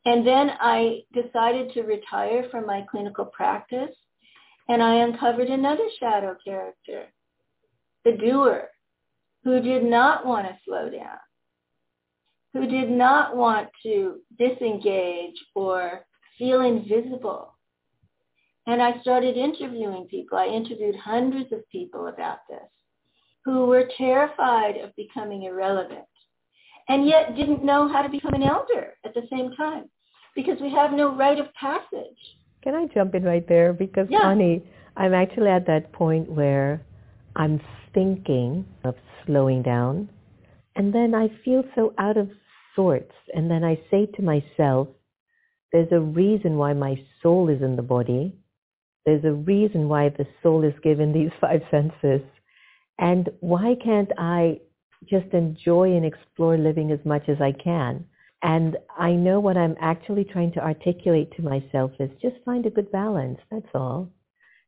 And 0.05 0.25
then 0.25 0.51
I 0.61 1.01
decided 1.13 1.73
to 1.73 1.81
retire 1.81 2.45
from 2.51 2.65
my 2.65 2.85
clinical 2.89 3.25
practice 3.25 3.95
and 4.69 4.81
I 4.83 4.95
uncovered 4.95 5.47
another 5.47 5.87
shadow 5.99 6.35
character, 6.43 7.05
the 8.05 8.11
doer, 8.11 8.69
who 9.43 9.61
did 9.61 9.83
not 9.83 10.25
want 10.25 10.45
to 10.47 10.57
slow 10.65 10.89
down, 10.89 11.17
who 12.53 12.67
did 12.67 12.89
not 12.89 13.35
want 13.35 13.69
to 13.83 14.17
disengage 14.37 15.35
or 15.55 16.05
feel 16.37 16.61
invisible. 16.61 17.53
And 18.67 18.81
I 18.81 18.99
started 19.01 19.37
interviewing 19.37 20.07
people. 20.11 20.37
I 20.37 20.47
interviewed 20.47 20.95
hundreds 20.97 21.53
of 21.53 21.67
people 21.69 22.07
about 22.07 22.39
this 22.49 22.67
who 23.47 23.65
were 23.65 23.89
terrified 23.97 24.75
of 24.75 24.93
becoming 24.97 25.43
irrelevant 25.43 26.03
and 26.89 27.07
yet 27.07 27.33
didn't 27.37 27.63
know 27.63 27.87
how 27.87 28.01
to 28.01 28.09
become 28.09 28.33
an 28.33 28.43
elder 28.43 28.95
at 29.05 29.13
the 29.13 29.21
same 29.31 29.55
time 29.55 29.85
because 30.35 30.57
we 30.59 30.69
have 30.69 30.91
no 30.91 31.15
rite 31.15 31.39
of 31.39 31.45
passage. 31.53 32.19
Can 32.61 32.75
I 32.75 32.87
jump 32.93 33.15
in 33.15 33.23
right 33.23 33.47
there? 33.47 33.71
Because 33.71 34.07
yeah. 34.09 34.19
I'm 34.97 35.13
actually 35.13 35.47
at 35.47 35.65
that 35.65 35.93
point 35.93 36.29
where 36.29 36.81
I'm 37.37 37.61
thinking 37.93 38.65
of 38.83 38.95
slowing 39.25 39.63
down 39.63 40.09
and 40.75 40.93
then 40.93 41.15
I 41.15 41.29
feel 41.45 41.63
so 41.73 41.93
out 41.97 42.17
of 42.17 42.29
sorts 42.75 43.13
and 43.33 43.49
then 43.49 43.63
I 43.63 43.79
say 43.89 44.07
to 44.07 44.21
myself, 44.21 44.89
there's 45.71 45.93
a 45.93 46.01
reason 46.01 46.57
why 46.57 46.73
my 46.73 47.01
soul 47.23 47.47
is 47.47 47.61
in 47.61 47.77
the 47.77 47.81
body. 47.81 48.35
There's 49.05 49.23
a 49.23 49.31
reason 49.31 49.87
why 49.87 50.09
the 50.09 50.27
soul 50.43 50.65
is 50.65 50.73
given 50.83 51.13
these 51.13 51.31
five 51.39 51.61
senses 51.71 52.21
and 52.99 53.29
why 53.39 53.75
can't 53.83 54.11
I 54.17 54.59
just 55.09 55.33
enjoy 55.33 55.95
and 55.95 56.05
explore 56.05 56.57
living 56.57 56.91
as 56.91 56.99
much 57.05 57.29
as 57.29 57.39
I 57.41 57.51
can? 57.51 58.05
And 58.43 58.77
I 58.97 59.11
know 59.11 59.39
what 59.39 59.57
I'm 59.57 59.75
actually 59.79 60.23
trying 60.23 60.51
to 60.53 60.63
articulate 60.63 61.35
to 61.35 61.41
myself 61.41 61.91
is 61.99 62.09
just 62.21 62.35
find 62.45 62.65
a 62.65 62.69
good 62.69 62.91
balance. 62.91 63.39
That's 63.51 63.67
all. 63.73 64.09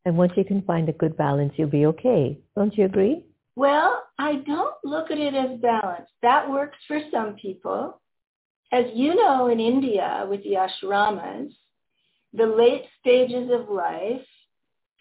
And 0.05 0.17
once 0.17 0.33
you 0.35 0.43
can 0.43 0.61
find 0.63 0.89
a 0.89 0.93
good 0.93 1.15
balance, 1.17 1.53
you'll 1.55 1.69
be 1.69 1.85
okay. 1.87 2.39
Don't 2.55 2.75
you 2.77 2.85
agree? 2.85 3.23
Well, 3.55 4.03
I 4.17 4.35
don't 4.45 4.75
look 4.83 5.11
at 5.11 5.17
it 5.17 5.33
as 5.35 5.59
balance. 5.59 6.09
That 6.21 6.49
works 6.49 6.77
for 6.87 7.01
some 7.11 7.35
people. 7.35 7.99
As 8.71 8.85
you 8.93 9.15
know, 9.15 9.47
in 9.47 9.59
India 9.59 10.25
with 10.29 10.43
the 10.43 10.53
ashramas, 10.53 11.51
the 12.33 12.45
late 12.45 12.85
stages 12.99 13.49
of 13.51 13.69
life, 13.69 14.25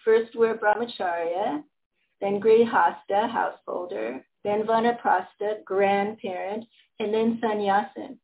first 0.04 0.34
we're 0.34 0.56
brahmacharya, 0.56 1.62
then 2.20 2.40
grihasta, 2.40 3.30
householder, 3.30 4.24
then 4.44 4.62
vanaprastha, 4.64 5.64
grandparent, 5.64 6.64
and 7.00 7.12
then 7.14 7.38
sannyasin. 7.40 8.18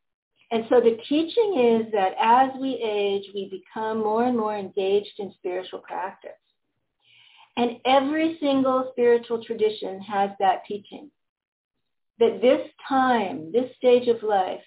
And 0.50 0.66
so 0.68 0.80
the 0.80 0.98
teaching 1.08 1.58
is 1.58 1.92
that 1.92 2.14
as 2.20 2.50
we 2.60 2.74
age, 2.74 3.24
we 3.34 3.48
become 3.50 3.98
more 3.98 4.24
and 4.24 4.36
more 4.36 4.56
engaged 4.56 5.18
in 5.18 5.32
spiritual 5.34 5.80
practice. 5.80 6.30
And 7.56 7.78
every 7.84 8.36
single 8.40 8.88
spiritual 8.92 9.44
tradition 9.44 10.00
has 10.00 10.30
that 10.40 10.64
teaching. 10.66 11.10
that 12.18 12.40
this 12.40 12.60
time, 12.88 13.50
this 13.52 13.70
stage 13.76 14.08
of 14.08 14.22
life 14.22 14.62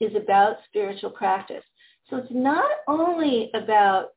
is 0.00 0.14
about 0.14 0.56
spiritual 0.66 1.10
practice. 1.10 1.64
So 2.08 2.16
it's 2.16 2.28
not 2.30 2.70
only 2.88 3.50
about 3.54 4.10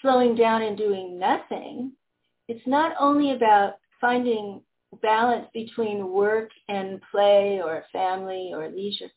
slowing 0.00 0.34
down 0.34 0.62
and 0.62 0.76
doing 0.76 1.18
nothing. 1.18 1.92
It's 2.52 2.66
not 2.66 2.92
only 3.00 3.32
about 3.32 3.76
finding 3.98 4.60
balance 5.00 5.46
between 5.54 6.12
work 6.12 6.50
and 6.68 7.00
play 7.10 7.62
or 7.64 7.82
family 7.90 8.50
or 8.54 8.68
leisure. 8.68 9.10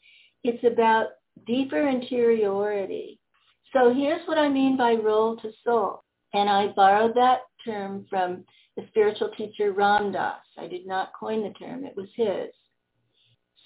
It's 0.45 0.63
about 0.63 1.07
deeper 1.45 1.85
interiority. 1.85 3.19
So 3.73 3.93
here's 3.93 4.25
what 4.25 4.37
I 4.37 4.47
mean 4.47 4.77
by 4.77 4.93
role 4.93 5.35
to 5.35 5.51
soul. 5.65 6.01
And 6.33 6.49
I 6.49 6.67
borrowed 6.67 7.13
that 7.15 7.39
term 7.65 8.05
from 8.09 8.45
the 8.77 8.85
spiritual 8.87 9.31
teacher 9.37 9.73
Ram 9.73 10.13
Dass. 10.13 10.37
I 10.57 10.67
did 10.67 10.87
not 10.87 11.11
coin 11.19 11.43
the 11.43 11.49
term. 11.59 11.83
It 11.83 11.97
was 11.97 12.07
his. 12.15 12.53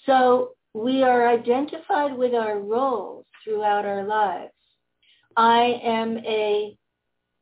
So 0.04 0.54
we 0.74 1.04
are 1.04 1.28
identified 1.28 2.18
with 2.18 2.34
our 2.34 2.58
roles 2.58 3.24
throughout 3.44 3.86
our 3.86 4.02
lives. 4.02 4.50
I 5.36 5.80
am 5.84 6.18
a 6.26 6.76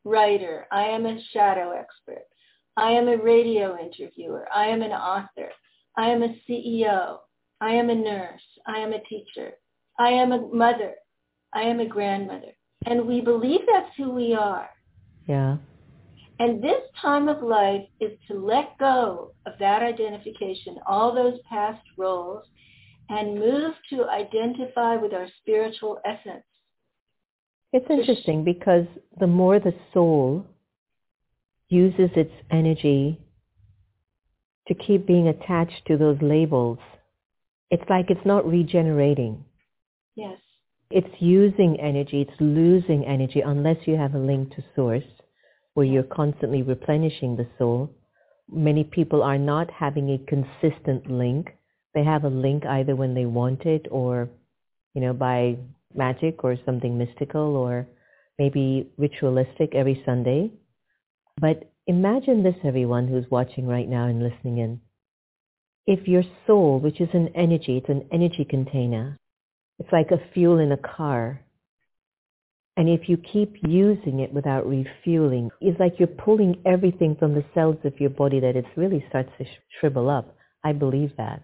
writer. 0.05 0.67
I 0.73 0.85
am 0.85 1.07
a 1.07 1.21
shadow 1.33 1.73
expert. 1.73 2.25
I 2.77 2.93
am 2.93 3.09
a 3.09 3.17
radio 3.17 3.77
interviewer. 3.79 4.47
I 4.55 4.67
am 4.67 4.83
an 4.83 4.93
author. 4.93 5.51
I 5.97 6.09
am 6.09 6.23
a 6.23 6.41
CEO. 6.49 7.19
I 7.61 7.73
am 7.73 7.91
a 7.91 7.95
nurse. 7.95 8.43
I 8.67 8.79
am 8.79 8.93
a 8.93 9.03
teacher. 9.05 9.53
I 9.99 10.11
am 10.11 10.33
a 10.33 10.47
mother. 10.53 10.95
I 11.53 11.63
am 11.63 11.81
a 11.81 11.87
grandmother. 11.87 12.53
And 12.87 13.07
we 13.07 13.21
believe 13.21 13.61
that's 13.67 13.95
who 13.97 14.11
we 14.11 14.35
are. 14.35 14.71
Yeah. 15.27 15.57
And 16.39 16.63
this 16.63 16.81
time 17.03 17.29
of 17.29 17.43
life 17.43 17.85
is 18.01 18.13
to 18.29 18.35
let 18.35 18.79
go 18.79 19.33
of 19.45 19.55
that 19.59 19.83
identification, 19.83 20.79
all 20.87 21.13
those 21.13 21.41
past 21.49 21.83
roles, 21.97 22.45
and 23.09 23.41
move 23.41 23.75
to 23.91 24.09
identify 24.09 24.95
with 24.95 25.13
our 25.13 25.27
spiritual 25.41 25.99
essence. 26.05 26.45
It's 27.73 27.91
interesting 27.91 28.45
because 28.45 28.87
the 29.21 29.27
more 29.27 29.59
the 29.59 29.75
soul 29.93 30.47
uses 31.69 32.11
its 32.17 32.33
energy 32.51 33.21
to 34.69 34.75
keep 34.75 35.07
being 35.07 35.29
attached 35.29 35.87
to 35.87 35.97
those 35.97 36.17
labels, 36.23 36.79
it's 37.71 37.89
like 37.91 38.11
it's 38.11 38.25
not 38.25 38.49
regenerating. 38.49 39.45
Yes. 40.15 40.39
It's 40.91 41.21
using 41.21 41.79
energy, 41.81 42.23
it's 42.23 42.41
losing 42.41 43.05
energy 43.05 43.43
unless 43.43 43.77
you 43.87 43.97
have 43.97 44.15
a 44.15 44.19
link 44.19 44.55
to 44.57 44.65
source 44.75 45.05
where 45.75 45.85
you're 45.85 46.03
constantly 46.03 46.63
replenishing 46.63 47.37
the 47.37 47.47
soul. 47.59 47.91
Many 48.51 48.85
people 48.85 49.23
are 49.23 49.37
not 49.37 49.71
having 49.71 50.09
a 50.11 50.19
consistent 50.19 51.11
link. 51.11 51.51
They 51.95 52.05
have 52.05 52.25
a 52.25 52.29
link 52.29 52.65
either 52.65 52.97
when 52.97 53.15
they 53.15 53.27
want 53.27 53.67
it 53.67 53.87
or, 53.91 54.31
you 54.95 55.03
know, 55.03 55.13
by 55.13 55.59
magic 55.95 56.45
or 56.45 56.57
something 56.65 56.99
mystical 56.99 57.57
or 57.57 57.87
maybe 58.39 58.91
ritualistic 58.97 59.75
every 59.75 60.03
Sunday. 60.05 60.51
But 61.41 61.71
imagine 61.87 62.43
this, 62.43 62.57
everyone 62.65 63.09
who's 63.09 63.31
watching 63.31 63.67
right 63.67 63.89
now 63.89 64.07
and 64.07 64.23
listening 64.23 64.59
in. 64.59 64.81
If 65.87 66.07
your 66.07 66.23
soul, 66.47 66.81
which 66.81 67.01
is 67.01 67.09
an 67.15 67.31
energy, 67.35 67.79
it's 67.79 67.89
an 67.89 68.09
energy 68.13 68.45
container, 68.49 69.19
it's 69.79 69.93
like 69.93 70.11
a 70.11 70.33
fuel 70.35 70.59
in 70.59 70.73
a 70.73 70.77
car. 70.77 71.41
And 72.77 72.89
if 72.89 73.09
you 73.09 73.17
keep 73.17 73.57
using 73.67 74.21
it 74.21 74.33
without 74.33 74.69
refueling, 74.69 75.51
it's 75.61 75.81
like 75.81 75.95
you're 75.99 76.07
pulling 76.07 76.61
everything 76.65 77.17
from 77.19 77.35
the 77.35 77.45
cells 77.55 77.79
of 77.85 77.99
your 77.99 78.11
body 78.11 78.39
that 78.41 78.55
it 78.55 78.67
really 78.77 79.05
starts 79.09 79.31
to 79.39 79.47
shrivel 79.81 80.09
up. 80.09 80.37
I 80.63 80.73
believe 80.73 81.13
that. 81.17 81.43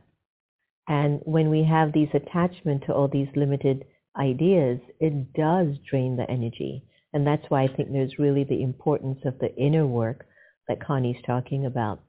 And 0.86 1.20
when 1.24 1.50
we 1.50 1.64
have 1.64 1.92
these 1.92 2.10
attachment 2.12 2.84
to 2.86 2.92
all 2.92 3.08
these 3.08 3.28
limited 3.34 3.84
ideas, 4.16 4.80
it 5.00 5.32
does 5.34 5.76
drain 5.88 6.16
the 6.16 6.30
energy. 6.30 6.84
And 7.12 7.26
that's 7.26 7.44
why 7.48 7.62
I 7.62 7.68
think 7.68 7.92
there's 7.92 8.18
really 8.18 8.44
the 8.44 8.62
importance 8.62 9.20
of 9.24 9.38
the 9.38 9.54
inner 9.56 9.86
work 9.86 10.26
that 10.68 10.84
Connie's 10.84 11.22
talking 11.26 11.66
about. 11.66 12.00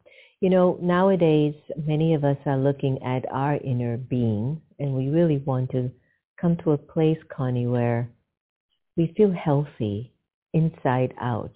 You 0.41 0.49
know, 0.49 0.77
nowadays, 0.81 1.55
many 1.85 2.13
of 2.13 2.23
us 2.23 2.37
are 2.45 2.57
looking 2.57 3.01
at 3.03 3.25
our 3.31 3.57
inner 3.57 3.97
being, 3.97 4.61
and 4.79 4.93
we 4.93 5.09
really 5.09 5.37
want 5.37 5.71
to 5.71 5.91
come 6.39 6.57
to 6.57 6.71
a 6.71 6.77
place, 6.77 7.17
Connie, 7.35 7.67
where 7.67 8.09
we 8.97 9.13
feel 9.15 9.31
healthy 9.31 10.13
inside 10.53 11.13
out. 11.19 11.55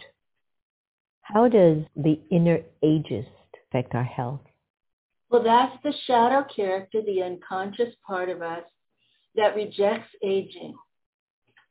How 1.21 1.47
does 1.47 1.83
the 1.95 2.19
inner 2.31 2.59
ageist 2.83 3.27
affect 3.67 3.93
our 3.95 4.03
health? 4.03 4.41
Well, 5.29 5.43
that's 5.43 5.75
the 5.83 5.93
shadow 6.07 6.45
character, 6.55 7.01
the 7.01 7.21
unconscious 7.21 7.93
part 8.05 8.29
of 8.29 8.41
us 8.41 8.63
that 9.35 9.55
rejects 9.55 10.09
aging, 10.23 10.75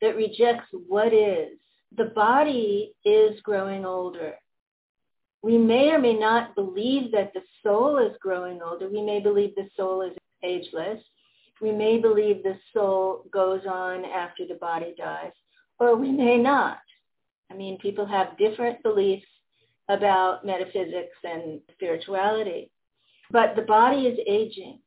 that 0.00 0.16
rejects 0.16 0.66
what 0.86 1.12
is. 1.12 1.58
The 1.96 2.12
body 2.14 2.94
is 3.04 3.40
growing 3.40 3.84
older. 3.84 4.34
We 5.42 5.56
may 5.56 5.90
or 5.90 5.98
may 5.98 6.14
not 6.14 6.54
believe 6.54 7.12
that 7.12 7.32
the 7.32 7.42
soul 7.62 7.98
is 7.98 8.16
growing 8.20 8.60
older. 8.60 8.88
We 8.88 9.02
may 9.02 9.20
believe 9.20 9.54
the 9.54 9.68
soul 9.76 10.02
is 10.02 10.16
ageless. 10.42 11.00
We 11.60 11.72
may 11.72 11.98
believe 11.98 12.42
the 12.42 12.58
soul 12.72 13.24
goes 13.32 13.62
on 13.66 14.04
after 14.04 14.46
the 14.46 14.54
body 14.54 14.94
dies, 14.96 15.32
or 15.78 15.96
we 15.96 16.10
may 16.10 16.38
not. 16.38 16.78
I 17.50 17.54
mean, 17.54 17.78
people 17.78 18.06
have 18.06 18.38
different 18.38 18.82
beliefs 18.82 19.26
about 19.88 20.44
metaphysics 20.44 21.16
and 21.24 21.60
spirituality. 21.72 22.70
But 23.30 23.56
the 23.56 23.62
body 23.62 24.06
is 24.06 24.18
aging. 24.26 24.80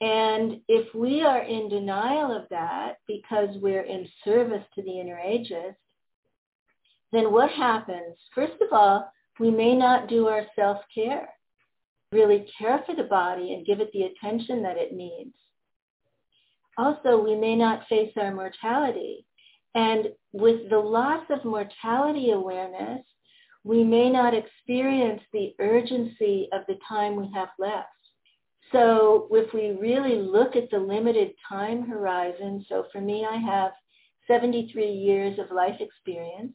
And 0.00 0.60
if 0.68 0.94
we 0.94 1.22
are 1.22 1.42
in 1.42 1.70
denial 1.70 2.36
of 2.36 2.48
that 2.50 2.98
because 3.06 3.56
we're 3.56 3.82
in 3.82 4.06
service 4.24 4.64
to 4.74 4.82
the 4.82 5.00
inner 5.00 5.16
ageist, 5.16 5.76
then 7.12 7.32
what 7.32 7.50
happens? 7.50 8.16
First 8.34 8.60
of 8.60 8.68
all, 8.72 9.10
we 9.40 9.50
may 9.50 9.74
not 9.74 10.08
do 10.08 10.26
our 10.26 10.44
self-care, 10.54 11.28
really 12.12 12.46
care 12.58 12.82
for 12.84 12.94
the 12.94 13.04
body 13.04 13.54
and 13.54 13.66
give 13.66 13.80
it 13.80 13.90
the 13.92 14.02
attention 14.02 14.62
that 14.62 14.76
it 14.76 14.92
needs. 14.92 15.34
Also, 16.76 17.18
we 17.18 17.34
may 17.34 17.56
not 17.56 17.86
face 17.88 18.12
our 18.16 18.34
mortality. 18.34 19.24
And 19.74 20.08
with 20.32 20.68
the 20.68 20.78
loss 20.78 21.24
of 21.30 21.44
mortality 21.44 22.32
awareness, 22.32 23.02
we 23.64 23.82
may 23.82 24.10
not 24.10 24.34
experience 24.34 25.22
the 25.32 25.54
urgency 25.58 26.48
of 26.52 26.62
the 26.68 26.78
time 26.86 27.16
we 27.16 27.30
have 27.34 27.48
left. 27.58 27.88
So 28.72 29.28
if 29.30 29.52
we 29.52 29.76
really 29.80 30.16
look 30.16 30.56
at 30.56 30.70
the 30.70 30.78
limited 30.78 31.32
time 31.48 31.86
horizon, 31.86 32.64
so 32.68 32.86
for 32.92 33.00
me, 33.00 33.24
I 33.24 33.36
have 33.36 33.72
73 34.26 34.90
years 34.90 35.38
of 35.38 35.54
life 35.54 35.80
experience. 35.80 36.52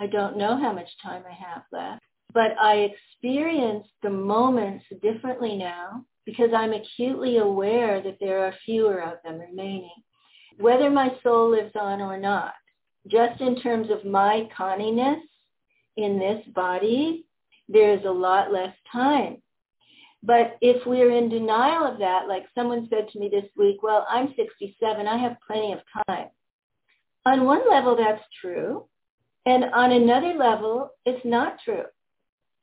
I 0.00 0.06
don't 0.06 0.36
know 0.36 0.58
how 0.58 0.72
much 0.72 0.88
time 1.02 1.22
I 1.28 1.32
have 1.32 1.62
left, 1.70 2.02
but 2.34 2.58
I 2.60 2.90
experience 2.90 3.86
the 4.02 4.10
moments 4.10 4.84
differently 5.00 5.56
now 5.56 6.04
because 6.24 6.50
I'm 6.56 6.72
acutely 6.72 7.38
aware 7.38 8.02
that 8.02 8.18
there 8.20 8.44
are 8.44 8.54
fewer 8.64 9.00
of 9.00 9.18
them 9.24 9.38
remaining. 9.38 9.90
Whether 10.58 10.90
my 10.90 11.16
soul 11.22 11.50
lives 11.50 11.72
on 11.78 12.00
or 12.00 12.18
not, 12.18 12.54
just 13.08 13.40
in 13.40 13.60
terms 13.60 13.88
of 13.90 14.04
my 14.04 14.48
conniness 14.56 15.22
in 15.96 16.18
this 16.18 16.44
body, 16.54 17.26
there 17.68 17.94
is 17.94 18.04
a 18.04 18.10
lot 18.10 18.52
less 18.52 18.74
time 18.92 19.41
but 20.22 20.56
if 20.60 20.86
we're 20.86 21.10
in 21.10 21.28
denial 21.28 21.84
of 21.84 21.98
that, 21.98 22.28
like 22.28 22.44
someone 22.54 22.86
said 22.88 23.08
to 23.08 23.18
me 23.18 23.28
this 23.28 23.50
week, 23.56 23.82
well, 23.82 24.06
I'm 24.08 24.34
67, 24.36 25.06
I 25.06 25.18
have 25.18 25.36
plenty 25.46 25.72
of 25.72 25.80
time. 26.06 26.28
On 27.26 27.44
one 27.44 27.68
level, 27.68 27.96
that's 27.96 28.22
true. 28.40 28.84
And 29.46 29.64
on 29.64 29.90
another 29.90 30.34
level, 30.34 30.90
it's 31.04 31.24
not 31.24 31.58
true. 31.64 31.84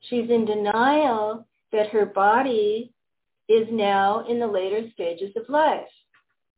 She's 0.01 0.29
in 0.29 0.45
denial 0.45 1.45
that 1.73 1.89
her 1.89 2.05
body 2.05 2.93
is 3.49 3.67
now 3.71 4.25
in 4.29 4.39
the 4.39 4.47
later 4.47 4.87
stages 4.93 5.35
of 5.35 5.49
life. 5.49 5.81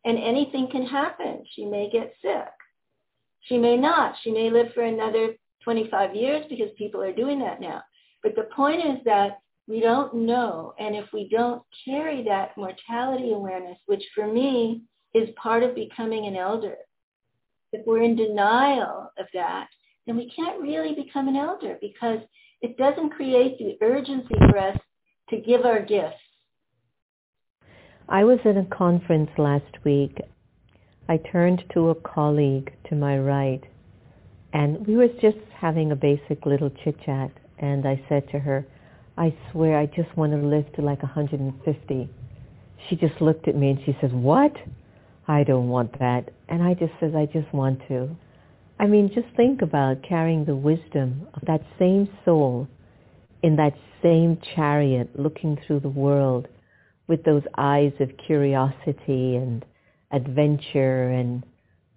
And 0.06 0.18
anything 0.20 0.68
can 0.72 0.86
happen. 0.86 1.44
She 1.56 1.66
may 1.66 1.90
get 1.90 2.14
sick. 2.22 2.48
She 3.42 3.58
may 3.58 3.78
not. 3.78 4.16
She 4.24 4.32
may 4.32 4.52
live 4.52 4.68
for 4.74 4.84
another 4.84 5.36
25 5.64 6.16
years 6.16 6.46
because 6.50 6.70
people 6.78 7.02
are 7.02 7.14
doing 7.14 7.40
that 7.40 7.62
now. 7.62 7.82
But 8.22 8.36
the 8.36 8.50
point 8.56 8.82
is 8.86 9.04
that 9.06 9.40
we 9.72 9.80
don't 9.80 10.14
know. 10.14 10.74
And 10.78 10.96
if 10.96 11.06
we 11.14 11.30
don't 11.30 11.64
carry 11.86 12.24
that 12.26 12.58
mortality 12.58 13.32
awareness, 13.32 13.78
which 13.86 14.04
for 14.14 14.28
me 14.28 14.82
is 15.14 15.30
part 15.42 15.64
of 15.64 15.74
becoming 15.74 16.26
an 16.26 16.36
elder, 16.36 16.76
if 17.72 17.88
we're 17.88 18.04
in 18.04 18.18
denial 18.18 19.10
of 19.18 19.28
that, 19.34 19.68
then 20.06 20.18
we 20.18 20.30
can't 20.36 20.62
really 20.62 20.94
become 20.94 21.30
an 21.30 21.38
elder 21.38 21.78
because 21.80 22.20
it 22.62 22.78
doesn't 22.78 23.12
create 23.12 23.58
the 23.58 23.78
urgency 23.82 24.36
for 24.50 24.58
us 24.58 24.78
to 25.30 25.38
give 25.38 25.66
our 25.66 25.82
gifts. 25.82 26.18
I 28.10 28.26
was 28.26 28.40
at 28.44 28.58
a 28.58 28.66
conference 28.66 29.30
last 29.38 29.86
week. 29.86 30.18
I 31.08 31.16
turned 31.32 31.64
to 31.74 31.92
a 31.92 31.96
colleague 31.96 32.74
to 32.90 32.96
my 32.96 33.18
right 33.18 33.64
and 34.52 34.86
we 34.86 34.98
were 34.98 35.08
just 35.22 35.38
having 35.56 35.94
a 35.94 35.96
basic 35.96 36.46
little 36.46 36.72
chit 36.84 36.98
chat 37.06 37.32
and 37.58 37.88
I 37.88 38.04
said 38.10 38.30
to 38.32 38.40
her, 38.40 38.66
I 39.22 39.36
swear 39.52 39.78
I 39.78 39.86
just 39.86 40.18
want 40.18 40.32
to 40.32 40.40
live 40.40 40.66
to 40.78 40.82
like 40.82 41.04
150. 41.04 42.10
She 42.90 42.96
just 42.96 43.22
looked 43.22 43.48
at 43.48 43.56
me 43.56 43.70
and 43.70 43.80
she 43.86 43.96
says, 44.02 44.10
what? 44.12 44.52
I 45.28 45.44
don't 45.44 45.70
want 45.70 46.00
that. 46.00 46.32
And 46.50 46.64
I 46.64 46.74
just 46.74 46.94
says, 47.00 47.12
I 47.16 47.28
just 47.28 47.54
want 47.54 47.82
to. 47.88 48.10
I 48.80 48.88
mean, 48.88 49.12
just 49.14 49.28
think 49.38 49.62
about 49.62 50.02
carrying 50.02 50.46
the 50.46 50.56
wisdom 50.56 51.28
of 51.36 51.44
that 51.46 51.62
same 51.78 52.10
soul 52.26 52.68
in 53.44 53.58
that 53.58 53.74
same 54.02 54.40
chariot 54.56 55.12
looking 55.14 55.56
through 55.68 55.82
the 55.82 55.90
world 55.90 56.48
with 57.08 57.24
those 57.24 57.44
eyes 57.60 57.94
of 58.00 58.10
curiosity 58.26 59.36
and 59.36 59.64
adventure 60.12 61.12
and, 61.12 61.44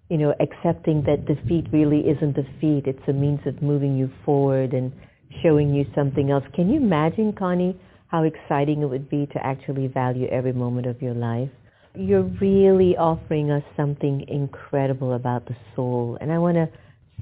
you 0.09 0.19
know, 0.19 0.35
accepting 0.39 1.03
that 1.07 1.25
defeat 1.25 1.65
really 1.73 2.01
isn't 2.01 2.35
defeat. 2.35 2.83
It's 2.85 3.07
a 3.07 3.13
means 3.13 3.39
of 3.47 3.63
moving 3.63 3.97
you 3.97 4.11
forward 4.23 4.73
and 4.73 4.93
showing 5.41 5.73
you 5.73 5.85
something 5.95 6.31
else. 6.31 6.43
Can 6.53 6.69
you 6.69 6.77
imagine, 6.77 7.33
Connie, 7.33 7.79
how 8.07 8.23
exciting 8.23 8.81
it 8.81 8.87
would 8.87 9.09
be 9.09 9.25
to 9.27 9.45
actually 9.45 9.87
value 9.87 10.27
every 10.27 10.53
moment 10.53 10.87
of 10.87 11.01
your 11.01 11.13
life? 11.13 11.49
you're 11.97 12.23
really 12.41 12.95
offering 12.97 13.51
us 13.51 13.63
something 13.75 14.25
incredible 14.27 15.13
about 15.13 15.45
the 15.45 15.55
soul. 15.75 16.17
And 16.21 16.31
I 16.31 16.37
want 16.37 16.55
to 16.55 16.69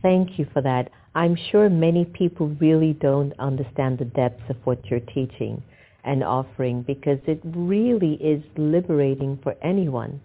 thank 0.01 0.39
you 0.39 0.47
for 0.53 0.61
that. 0.61 0.89
I'm 1.15 1.37
sure 1.51 1.69
many 1.69 2.05
people 2.05 2.49
really 2.59 2.93
don't 2.93 3.33
understand 3.39 3.99
the 3.99 4.05
depths 4.05 4.49
of 4.49 4.57
what 4.63 4.83
you're 4.85 4.99
teaching 4.99 5.61
and 6.03 6.23
offering 6.23 6.81
because 6.81 7.19
it 7.27 7.39
really 7.43 8.13
is 8.15 8.43
liberating 8.57 9.39
for 9.43 9.55
anyone 9.61 10.19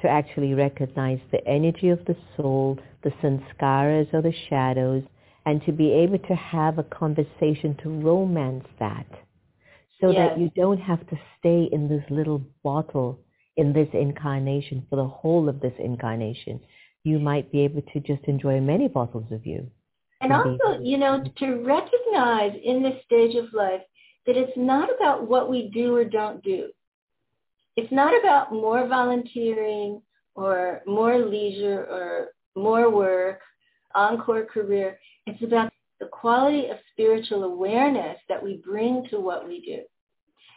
to 0.00 0.08
actually 0.08 0.54
recognize 0.54 1.18
the 1.32 1.44
energy 1.46 1.88
of 1.88 2.04
the 2.04 2.16
soul, 2.36 2.78
the 3.02 3.10
sanskaras 3.22 4.12
or 4.12 4.20
the 4.20 4.34
shadows, 4.50 5.02
and 5.46 5.64
to 5.64 5.72
be 5.72 5.92
able 5.92 6.18
to 6.18 6.34
have 6.34 6.78
a 6.78 6.84
conversation 6.84 7.76
to 7.82 7.88
romance 8.00 8.64
that 8.78 9.06
so 10.00 10.10
yes. 10.10 10.30
that 10.30 10.40
you 10.40 10.50
don't 10.56 10.80
have 10.80 11.06
to 11.08 11.18
stay 11.38 11.68
in 11.72 11.88
this 11.88 12.04
little 12.10 12.42
bottle 12.62 13.18
in 13.56 13.72
this 13.72 13.88
incarnation, 13.92 14.84
for 14.90 14.96
the 14.96 15.06
whole 15.06 15.48
of 15.48 15.60
this 15.60 15.74
incarnation, 15.78 16.60
you 17.04 17.18
might 17.18 17.52
be 17.52 17.60
able 17.60 17.82
to 17.92 18.00
just 18.00 18.24
enjoy 18.24 18.60
many 18.60 18.88
bottles 18.88 19.30
of 19.30 19.46
you. 19.46 19.70
And 20.20 20.32
also, 20.32 20.80
you 20.80 20.96
know, 20.96 21.22
to 21.38 21.46
recognize 21.62 22.58
in 22.64 22.82
this 22.82 23.02
stage 23.04 23.36
of 23.36 23.52
life 23.52 23.82
that 24.26 24.36
it's 24.36 24.56
not 24.56 24.88
about 24.94 25.28
what 25.28 25.50
we 25.50 25.70
do 25.72 25.94
or 25.94 26.04
don't 26.04 26.42
do. 26.42 26.70
It's 27.76 27.92
not 27.92 28.18
about 28.18 28.52
more 28.52 28.88
volunteering 28.88 30.00
or 30.34 30.82
more 30.86 31.18
leisure 31.18 31.86
or 31.90 32.28
more 32.56 32.90
work, 32.90 33.40
encore 33.94 34.46
career. 34.46 34.98
It's 35.26 35.42
about 35.42 35.72
the 36.00 36.06
quality 36.06 36.66
of 36.68 36.76
spiritual 36.92 37.44
awareness 37.44 38.18
that 38.28 38.42
we 38.42 38.58
bring 38.64 39.06
to 39.10 39.20
what 39.20 39.46
we 39.46 39.60
do. 39.60 39.82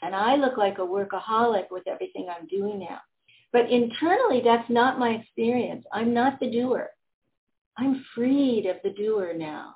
And 0.01 0.15
I 0.15 0.35
look 0.35 0.57
like 0.57 0.77
a 0.77 0.81
workaholic 0.81 1.71
with 1.71 1.87
everything 1.87 2.27
I'm 2.29 2.47
doing 2.47 2.79
now. 2.79 2.99
But 3.53 3.71
internally, 3.71 4.41
that's 4.43 4.69
not 4.69 4.99
my 4.99 5.11
experience. 5.11 5.85
I'm 5.93 6.13
not 6.13 6.39
the 6.39 6.51
doer. 6.51 6.89
I'm 7.77 8.03
freed 8.13 8.65
of 8.65 8.77
the 8.83 8.89
doer 8.89 9.33
now. 9.35 9.75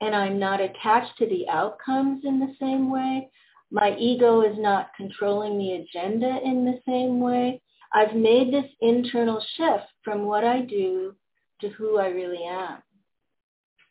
And 0.00 0.14
I'm 0.14 0.38
not 0.38 0.60
attached 0.60 1.16
to 1.18 1.26
the 1.26 1.48
outcomes 1.48 2.24
in 2.24 2.40
the 2.40 2.54
same 2.60 2.90
way. 2.90 3.30
My 3.70 3.96
ego 3.96 4.42
is 4.42 4.58
not 4.58 4.90
controlling 4.96 5.58
the 5.58 5.72
agenda 5.72 6.40
in 6.44 6.64
the 6.64 6.80
same 6.86 7.20
way. 7.20 7.62
I've 7.94 8.14
made 8.14 8.52
this 8.52 8.70
internal 8.80 9.42
shift 9.56 9.86
from 10.04 10.24
what 10.24 10.44
I 10.44 10.60
do 10.60 11.14
to 11.60 11.68
who 11.70 11.98
I 11.98 12.08
really 12.08 12.44
am. 12.44 12.82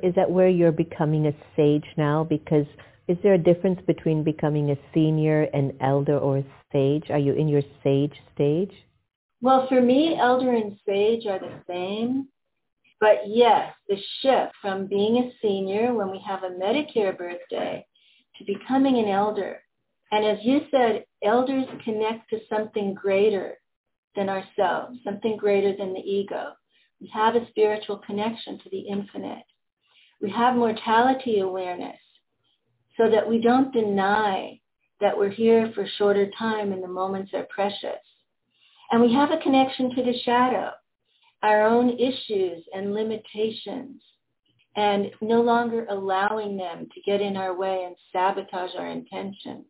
Is 0.04 0.16
that 0.16 0.30
where 0.30 0.50
you're 0.50 0.72
becoming 0.72 1.28
a 1.28 1.34
sage 1.56 1.86
now? 1.98 2.24
Because 2.24 2.66
is 3.08 3.18
there 3.24 3.34
a 3.34 3.38
difference 3.38 3.80
between 3.88 4.24
becoming 4.24 4.72
a 4.72 4.78
senior, 4.94 5.44
an 5.54 5.74
elder, 5.82 6.18
or 6.18 6.38
a 6.38 6.46
sage? 6.72 7.10
Are 7.10 7.20
you 7.20 7.34
in 7.34 7.48
your 7.48 7.62
sage 7.84 8.16
stage? 8.34 8.72
Well, 9.42 9.68
for 9.68 9.82
me, 9.82 10.18
elder 10.20 10.52
and 10.52 10.78
sage 10.86 11.26
are 11.26 11.40
the 11.40 11.54
same. 11.68 12.28
But 13.00 13.28
yes, 13.28 13.74
the 13.90 13.98
shift 14.22 14.54
from 14.62 14.86
being 14.86 15.18
a 15.18 15.32
senior 15.42 15.94
when 15.94 16.12
we 16.12 16.20
have 16.26 16.44
a 16.44 16.52
Medicare 16.52 17.18
birthday 17.18 17.86
to 18.38 18.46
becoming 18.46 18.98
an 19.00 19.10
elder. 19.10 19.64
And 20.12 20.26
as 20.26 20.38
you 20.44 20.62
said, 20.70 21.06
elders 21.24 21.66
connect 21.84 22.30
to 22.30 22.40
something 22.48 22.94
greater 22.94 23.58
than 24.16 24.30
ourselves, 24.30 25.00
something 25.04 25.38
greater 25.38 25.76
than 25.76 25.94
the 25.94 26.00
ego. 26.00 26.52
We 27.00 27.08
have 27.14 27.36
a 27.36 27.48
spiritual 27.50 27.98
connection 27.98 28.60
to 28.60 28.70
the 28.70 28.82
infinite. 28.82 29.44
We 30.22 30.30
have 30.32 30.56
mortality 30.56 31.40
awareness 31.40 31.98
so 32.98 33.10
that 33.10 33.28
we 33.28 33.42
don't 33.42 33.74
deny 33.74 34.60
that 35.00 35.18
we're 35.18 35.30
here 35.30 35.72
for 35.74 35.84
a 35.84 35.90
shorter 35.98 36.30
time 36.38 36.72
and 36.72 36.84
the 36.84 36.88
moments 36.88 37.34
are 37.34 37.48
precious. 37.50 38.00
And 38.92 39.02
we 39.02 39.14
have 39.14 39.32
a 39.32 39.42
connection 39.42 39.96
to 39.96 40.04
the 40.04 40.20
shadow, 40.24 40.72
our 41.42 41.66
own 41.66 41.98
issues 41.98 42.64
and 42.74 42.94
limitations, 42.94 44.02
and 44.76 45.08
no 45.22 45.42
longer 45.42 45.86
allowing 45.90 46.56
them 46.56 46.88
to 46.94 47.02
get 47.02 47.20
in 47.20 47.36
our 47.36 47.58
way 47.58 47.84
and 47.86 47.96
sabotage 48.14 48.72
our 48.78 48.88
intentions. 48.88 49.66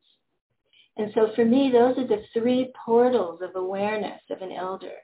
And 0.98 1.12
so 1.16 1.32
for 1.36 1.46
me, 1.46 1.72
those 1.72 1.98
are 1.98 2.08
the 2.08 2.24
three 2.34 2.74
portals 2.86 3.42
of 3.42 3.56
awareness 3.56 4.22
of 4.30 4.42
an 4.42 4.52
elder. 4.52 4.98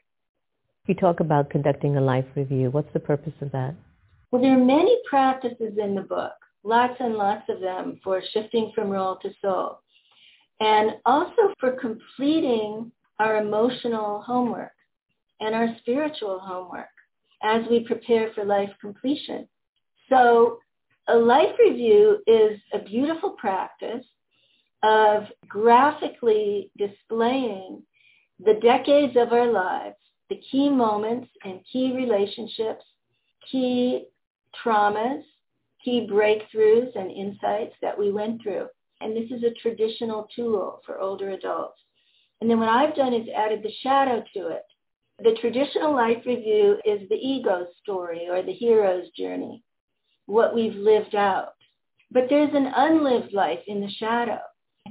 You 0.88 0.96
talk 0.96 1.20
about 1.20 1.50
conducting 1.50 1.98
a 1.98 2.02
life 2.02 2.26
review. 2.36 2.70
What's 2.70 2.92
the 2.94 3.00
purpose 3.00 3.34
of 3.42 3.52
that? 3.52 3.76
Well, 4.32 4.42
there 4.42 4.60
are 4.60 4.63
many 4.63 4.98
practices 5.10 5.78
in 5.78 5.96
the 5.96 6.02
book 6.02 6.34
lots 6.63 6.96
and 7.00 7.16
lots 7.16 7.44
of 7.50 7.62
them 7.62 8.00
for 8.04 8.22
shifting 8.34 8.72
from 8.76 8.90
role 8.90 9.18
to 9.22 9.30
soul. 9.42 9.80
And 10.60 10.92
also 11.06 11.54
for 11.60 11.72
completing 11.72 12.92
our 13.20 13.38
emotional 13.38 14.22
homework 14.22 14.74
and 15.40 15.56
our 15.56 15.70
spiritual 15.80 16.40
homework 16.40 16.90
as 17.42 17.63
we 17.70 17.86
prepare 17.86 18.32
for 18.34 18.44
life 18.44 18.72
completion. 18.82 19.48
So 20.10 20.60
a 21.08 21.16
life 21.16 21.56
review 21.60 22.20
is 22.28 22.60
a 22.74 22.80
beautiful 22.80 23.32
practice 23.32 24.06
of 24.84 25.24
graphically 25.48 26.72
displaying 26.78 27.82
the 28.44 28.56
decades 28.56 29.16
of 29.16 29.32
our 29.32 29.52
lives, 29.52 29.96
the 30.30 30.42
key 30.52 30.70
moments 30.70 31.30
and 31.44 31.62
key 31.72 31.94
relationships, 31.96 32.84
key 33.50 34.08
traumas, 34.64 35.24
key 35.84 36.08
breakthroughs 36.10 36.96
and 36.96 37.12
insights 37.12 37.76
that 37.82 37.98
we 37.98 38.12
went 38.12 38.42
through. 38.42 38.68
And 39.02 39.16
this 39.16 39.30
is 39.32 39.44
a 39.44 39.54
traditional 39.62 40.28
tool 40.36 40.82
for 40.86 41.00
older 41.00 41.30
adults. 41.30 41.80
And 42.42 42.50
then 42.50 42.60
what 42.60 42.70
I've 42.70 42.96
done 42.96 43.14
is 43.14 43.28
added 43.36 43.64
the 43.64 43.72
shadow 43.82 44.24
to 44.34 44.48
it. 44.48 44.64
The 45.20 45.38
traditional 45.42 45.96
life 45.96 46.24
review 46.26 46.78
is 46.86 47.08
the 47.10 47.16
ego 47.16 47.68
story 47.82 48.28
or 48.30 48.44
the 48.44 48.54
hero's 48.54 49.10
journey, 49.12 49.64
what 50.28 50.54
we've 50.54 50.76
lived 50.76 51.16
out. 51.16 51.54
But 52.12 52.26
there's 52.30 52.54
an 52.54 52.72
unlived 52.76 53.34
life 53.34 53.60
in 53.68 53.82
the 53.82 53.90
shadow. 53.90 54.40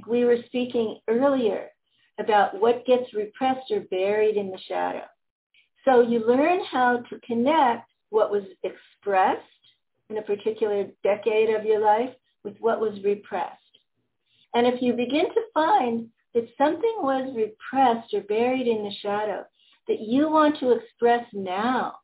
We 0.05 0.25
were 0.25 0.43
speaking 0.47 0.99
earlier 1.07 1.69
about 2.19 2.59
what 2.59 2.85
gets 2.85 3.13
repressed 3.13 3.71
or 3.71 3.81
buried 3.81 4.35
in 4.35 4.51
the 4.51 4.59
shadow. 4.67 5.03
So 5.85 6.01
you 6.01 6.25
learn 6.27 6.59
how 6.65 6.97
to 7.09 7.19
connect 7.25 7.89
what 8.09 8.31
was 8.31 8.43
expressed 8.63 9.41
in 10.09 10.17
a 10.17 10.21
particular 10.21 10.85
decade 11.03 11.49
of 11.49 11.65
your 11.65 11.79
life 11.79 12.11
with 12.43 12.55
what 12.59 12.79
was 12.79 12.97
repressed. 13.03 13.53
And 14.53 14.65
if 14.65 14.81
you 14.81 14.93
begin 14.93 15.25
to 15.25 15.41
find 15.53 16.07
that 16.33 16.47
something 16.57 16.95
was 16.99 17.33
repressed 17.35 18.13
or 18.13 18.21
buried 18.21 18.67
in 18.67 18.83
the 18.83 18.93
shadow 19.01 19.43
that 19.87 20.01
you 20.01 20.29
want 20.29 20.59
to 20.59 20.71
express 20.71 21.25
now, 21.33 21.95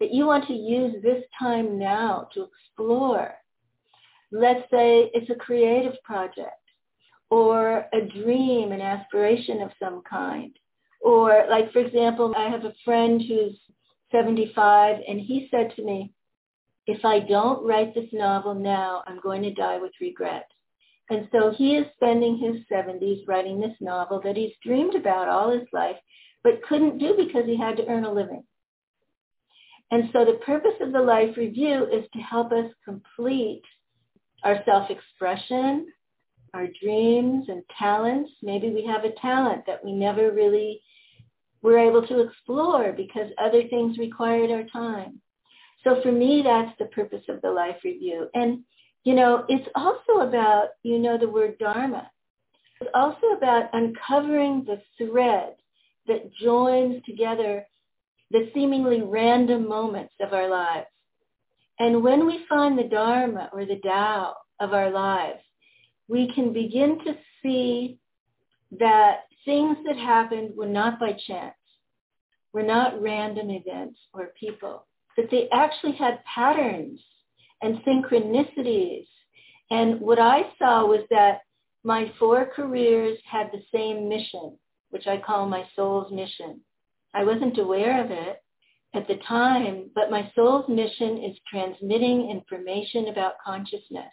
that 0.00 0.12
you 0.12 0.26
want 0.26 0.46
to 0.46 0.52
use 0.52 0.94
this 1.02 1.22
time 1.38 1.78
now 1.78 2.28
to 2.34 2.48
explore, 2.48 3.34
let's 4.32 4.68
say 4.70 5.10
it's 5.14 5.30
a 5.30 5.34
creative 5.34 5.94
project 6.04 6.50
or 7.30 7.86
a 7.92 8.00
dream, 8.00 8.72
an 8.72 8.80
aspiration 8.80 9.62
of 9.62 9.70
some 9.80 10.02
kind. 10.08 10.56
Or 11.00 11.46
like, 11.48 11.72
for 11.72 11.80
example, 11.80 12.34
I 12.36 12.48
have 12.48 12.64
a 12.64 12.74
friend 12.84 13.22
who's 13.26 13.56
75 14.12 14.96
and 15.06 15.20
he 15.20 15.48
said 15.50 15.72
to 15.76 15.84
me, 15.84 16.12
if 16.86 17.04
I 17.04 17.20
don't 17.20 17.66
write 17.66 17.94
this 17.94 18.08
novel 18.12 18.54
now, 18.54 19.02
I'm 19.06 19.20
going 19.20 19.42
to 19.42 19.52
die 19.52 19.78
with 19.78 19.92
regret. 20.00 20.46
And 21.10 21.28
so 21.32 21.52
he 21.56 21.76
is 21.76 21.86
spending 21.94 22.36
his 22.36 22.62
70s 22.72 23.26
writing 23.26 23.60
this 23.60 23.76
novel 23.80 24.20
that 24.24 24.36
he's 24.36 24.52
dreamed 24.64 24.94
about 24.94 25.28
all 25.28 25.50
his 25.50 25.66
life, 25.72 25.96
but 26.42 26.62
couldn't 26.68 26.98
do 26.98 27.14
because 27.16 27.44
he 27.46 27.56
had 27.56 27.76
to 27.76 27.86
earn 27.86 28.04
a 28.04 28.12
living. 28.12 28.44
And 29.90 30.10
so 30.12 30.24
the 30.24 30.40
purpose 30.44 30.74
of 30.80 30.92
the 30.92 31.00
life 31.00 31.36
review 31.36 31.86
is 31.92 32.04
to 32.12 32.18
help 32.18 32.52
us 32.52 32.72
complete 32.84 33.62
our 34.42 34.62
self-expression, 34.64 35.86
our 36.54 36.66
dreams 36.82 37.46
and 37.48 37.62
talents. 37.78 38.30
Maybe 38.42 38.70
we 38.70 38.84
have 38.86 39.04
a 39.04 39.12
talent 39.20 39.64
that 39.66 39.84
we 39.84 39.92
never 39.92 40.32
really 40.32 40.82
were 41.62 41.78
able 41.78 42.06
to 42.06 42.20
explore 42.20 42.92
because 42.92 43.30
other 43.38 43.62
things 43.68 43.98
required 43.98 44.50
our 44.50 44.64
time. 44.64 45.20
So 45.84 46.00
for 46.02 46.12
me, 46.12 46.42
that's 46.42 46.76
the 46.78 46.86
purpose 46.86 47.22
of 47.28 47.40
the 47.42 47.50
life 47.50 47.76
review. 47.84 48.28
And 48.34 48.64
You 49.04 49.14
know, 49.14 49.44
it's 49.48 49.68
also 49.76 50.26
about, 50.28 50.70
you 50.82 50.98
know, 50.98 51.16
the 51.16 51.28
word 51.28 51.58
dharma. 51.58 52.10
It's 52.80 52.90
also 52.92 53.28
about 53.36 53.70
uncovering 53.72 54.64
the 54.64 54.82
thread 54.98 55.54
that 56.08 56.34
joins 56.34 57.02
together 57.04 57.64
the 58.32 58.50
seemingly 58.52 59.02
random 59.02 59.68
moments 59.68 60.14
of 60.20 60.32
our 60.32 60.48
lives. 60.50 60.88
And 61.78 62.02
when 62.02 62.26
we 62.26 62.44
find 62.48 62.76
the 62.76 62.88
Dharma 62.88 63.48
or 63.52 63.64
the 63.64 63.80
Tao 63.84 64.34
of 64.58 64.72
our 64.72 64.90
lives, 64.90 65.42
we 66.08 66.32
can 66.34 66.52
begin 66.52 66.98
to 67.04 67.14
see 67.42 67.98
that 68.78 69.20
things 69.46 69.78
that 69.86 69.96
happened 69.96 70.54
were 70.54 70.66
not 70.66 71.00
by 71.00 71.12
chance, 71.26 71.54
were 72.52 72.62
not 72.62 73.00
random 73.00 73.50
events 73.50 73.98
or 74.12 74.34
people, 74.38 74.84
that 75.16 75.30
they 75.30 75.48
actually 75.52 75.92
had 75.92 76.22
patterns 76.24 77.00
and 77.62 77.78
synchronicities. 77.78 79.06
And 79.70 79.98
what 80.00 80.18
I 80.18 80.42
saw 80.58 80.84
was 80.84 81.00
that 81.08 81.40
my 81.82 82.12
four 82.18 82.46
careers 82.54 83.18
had 83.30 83.50
the 83.50 83.62
same 83.72 84.08
mission, 84.08 84.58
which 84.90 85.06
I 85.06 85.16
call 85.16 85.48
my 85.48 85.64
soul's 85.74 86.12
mission. 86.12 86.60
I 87.14 87.24
wasn't 87.24 87.58
aware 87.58 88.04
of 88.04 88.10
it 88.10 88.42
at 88.94 89.08
the 89.08 89.16
time, 89.26 89.90
but 89.94 90.10
my 90.10 90.30
soul's 90.34 90.68
mission 90.68 91.22
is 91.24 91.36
transmitting 91.50 92.30
information 92.30 93.08
about 93.08 93.34
consciousness. 93.44 94.12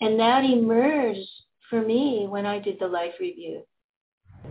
And 0.00 0.18
that 0.18 0.44
emerged 0.44 1.28
for 1.68 1.82
me 1.82 2.26
when 2.28 2.46
I 2.46 2.58
did 2.58 2.78
the 2.80 2.88
life 2.88 3.14
review. 3.20 3.62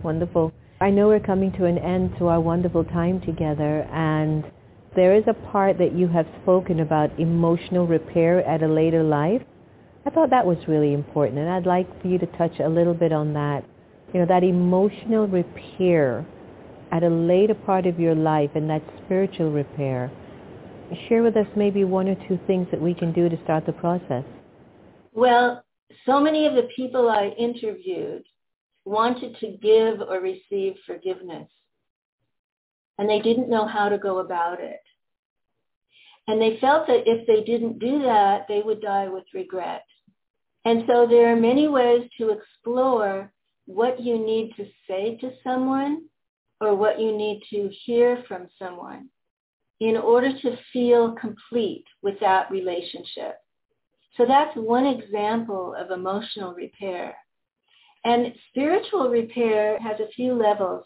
Wonderful. 0.03 0.53
I 0.81 0.89
know 0.91 1.07
we're 1.07 1.19
coming 1.19 1.51
to 1.53 1.65
an 1.65 1.77
end 1.77 2.15
to 2.19 2.27
our 2.27 2.39
wonderful 2.39 2.85
time 2.85 3.19
together 3.21 3.81
and 3.91 4.45
there 4.95 5.13
is 5.13 5.23
a 5.27 5.33
part 5.51 5.77
that 5.77 5.93
you 5.93 6.07
have 6.07 6.25
spoken 6.41 6.79
about 6.79 7.19
emotional 7.19 7.85
repair 7.85 8.43
at 8.47 8.63
a 8.63 8.67
later 8.67 9.03
life. 9.03 9.41
I 10.05 10.09
thought 10.09 10.29
that 10.29 10.45
was 10.45 10.57
really 10.67 10.93
important 10.93 11.39
and 11.39 11.49
I'd 11.49 11.65
like 11.65 12.01
for 12.01 12.07
you 12.07 12.17
to 12.17 12.25
touch 12.37 12.59
a 12.59 12.69
little 12.69 12.93
bit 12.93 13.11
on 13.11 13.33
that. 13.33 13.65
You 14.13 14.21
know, 14.21 14.25
that 14.25 14.43
emotional 14.43 15.27
repair 15.27 16.25
at 16.91 17.03
a 17.03 17.09
later 17.09 17.53
part 17.53 17.85
of 17.85 17.99
your 17.99 18.15
life 18.15 18.51
and 18.55 18.69
that 18.69 18.81
spiritual 19.05 19.51
repair. 19.51 20.09
Share 21.07 21.23
with 21.23 21.35
us 21.35 21.45
maybe 21.55 21.83
one 21.83 22.07
or 22.07 22.15
two 22.27 22.39
things 22.47 22.67
that 22.71 22.81
we 22.81 22.93
can 22.93 23.11
do 23.11 23.29
to 23.29 23.37
start 23.43 23.65
the 23.65 23.73
process. 23.73 24.23
Well, 25.13 25.63
so 26.05 26.19
many 26.19 26.47
of 26.47 26.55
the 26.55 26.67
people 26.75 27.09
I 27.09 27.27
interviewed 27.37 28.23
wanted 28.85 29.37
to 29.39 29.57
give 29.61 30.01
or 30.01 30.19
receive 30.19 30.75
forgiveness. 30.85 31.49
And 32.97 33.09
they 33.09 33.19
didn't 33.19 33.49
know 33.49 33.65
how 33.65 33.89
to 33.89 33.97
go 33.97 34.19
about 34.19 34.59
it. 34.59 34.81
And 36.27 36.41
they 36.41 36.57
felt 36.59 36.87
that 36.87 37.03
if 37.07 37.25
they 37.25 37.43
didn't 37.43 37.79
do 37.79 38.03
that, 38.03 38.45
they 38.47 38.61
would 38.61 38.81
die 38.81 39.07
with 39.07 39.23
regret. 39.33 39.83
And 40.65 40.83
so 40.87 41.07
there 41.07 41.31
are 41.31 41.35
many 41.35 41.67
ways 41.67 42.09
to 42.19 42.29
explore 42.29 43.31
what 43.65 43.99
you 44.01 44.17
need 44.17 44.53
to 44.57 44.65
say 44.87 45.17
to 45.21 45.31
someone 45.43 46.03
or 46.61 46.75
what 46.75 46.99
you 46.99 47.15
need 47.15 47.41
to 47.49 47.69
hear 47.85 48.23
from 48.27 48.47
someone 48.59 49.09
in 49.79 49.95
order 49.95 50.31
to 50.41 50.57
feel 50.73 51.13
complete 51.13 51.85
with 52.01 52.19
that 52.19 52.51
relationship. 52.51 53.37
So 54.17 54.25
that's 54.25 54.55
one 54.55 54.85
example 54.85 55.73
of 55.73 55.91
emotional 55.91 56.53
repair. 56.53 57.15
And 58.05 58.33
spiritual 58.49 59.09
repair 59.09 59.77
has 59.79 59.99
a 59.99 60.11
few 60.15 60.33
levels. 60.33 60.85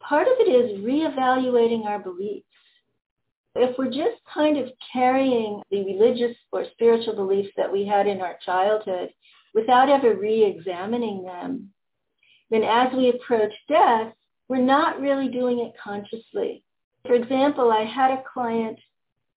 Part 0.00 0.26
of 0.28 0.34
it 0.38 0.48
is 0.48 0.84
reevaluating 0.84 1.84
our 1.84 1.98
beliefs. 1.98 2.46
If 3.54 3.76
we're 3.78 3.86
just 3.86 4.22
kind 4.32 4.56
of 4.56 4.68
carrying 4.92 5.62
the 5.70 5.84
religious 5.84 6.36
or 6.52 6.64
spiritual 6.72 7.16
beliefs 7.16 7.50
that 7.56 7.72
we 7.72 7.84
had 7.86 8.06
in 8.06 8.20
our 8.20 8.36
childhood 8.44 9.10
without 9.54 9.88
ever 9.88 10.14
re-examining 10.14 11.24
them, 11.24 11.70
then 12.50 12.62
as 12.62 12.92
we 12.94 13.08
approach 13.10 13.52
death, 13.68 14.12
we're 14.48 14.58
not 14.58 15.00
really 15.00 15.28
doing 15.28 15.58
it 15.60 15.74
consciously. 15.82 16.62
For 17.06 17.14
example, 17.14 17.70
I 17.70 17.84
had 17.84 18.10
a 18.10 18.22
client 18.32 18.78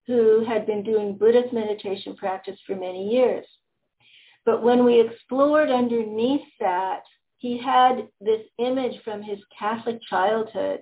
who 0.08 0.44
had 0.46 0.66
been 0.66 0.84
doing 0.84 1.18
Buddhist 1.18 1.54
meditation 1.54 2.16
practice 2.16 2.60
for 2.66 2.76
many 2.76 3.10
years. 3.10 3.46
But 4.46 4.64
when 4.64 4.84
we 4.84 5.00
explored 5.00 5.70
underneath 5.70 6.48
that, 6.60 7.04
he 7.38 7.58
had 7.58 8.08
this 8.20 8.42
image 8.60 9.02
from 9.04 9.22
his 9.22 9.40
Catholic 9.58 10.00
childhood 10.10 10.82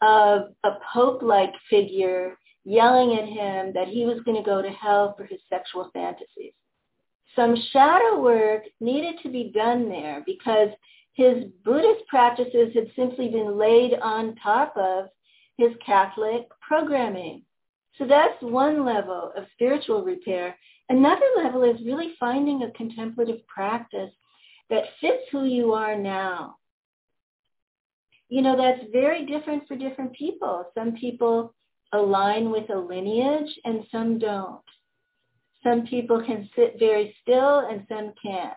of 0.00 0.54
a 0.64 0.72
pope-like 0.92 1.54
figure 1.70 2.36
yelling 2.64 3.18
at 3.18 3.28
him 3.28 3.72
that 3.74 3.88
he 3.88 4.04
was 4.04 4.20
going 4.24 4.36
to 4.36 4.48
go 4.48 4.62
to 4.62 4.70
hell 4.70 5.14
for 5.16 5.24
his 5.24 5.40
sexual 5.48 5.90
fantasies. 5.92 6.52
Some 7.34 7.56
shadow 7.72 8.20
work 8.20 8.64
needed 8.80 9.16
to 9.22 9.30
be 9.30 9.52
done 9.54 9.88
there 9.88 10.22
because 10.26 10.68
his 11.14 11.44
Buddhist 11.64 12.06
practices 12.08 12.72
had 12.74 12.90
simply 12.96 13.28
been 13.28 13.56
laid 13.58 13.94
on 14.02 14.36
top 14.36 14.76
of 14.76 15.06
his 15.58 15.72
Catholic 15.84 16.48
programming. 16.60 17.42
So 17.98 18.06
that's 18.06 18.40
one 18.40 18.84
level 18.84 19.32
of 19.36 19.44
spiritual 19.52 20.02
repair. 20.02 20.56
Another 20.92 21.24
level 21.42 21.62
is 21.62 21.80
really 21.86 22.12
finding 22.20 22.64
a 22.64 22.70
contemplative 22.72 23.46
practice 23.46 24.10
that 24.68 24.84
fits 25.00 25.22
who 25.32 25.46
you 25.46 25.72
are 25.72 25.96
now. 25.96 26.56
You 28.28 28.42
know, 28.42 28.58
that's 28.58 28.84
very 28.92 29.24
different 29.24 29.66
for 29.66 29.74
different 29.74 30.12
people. 30.12 30.66
Some 30.74 30.92
people 30.92 31.54
align 31.94 32.50
with 32.50 32.68
a 32.68 32.78
lineage 32.78 33.48
and 33.64 33.86
some 33.90 34.18
don't. 34.18 34.60
Some 35.62 35.86
people 35.86 36.22
can 36.26 36.50
sit 36.54 36.78
very 36.78 37.16
still 37.22 37.60
and 37.60 37.86
some 37.88 38.12
can't. 38.22 38.52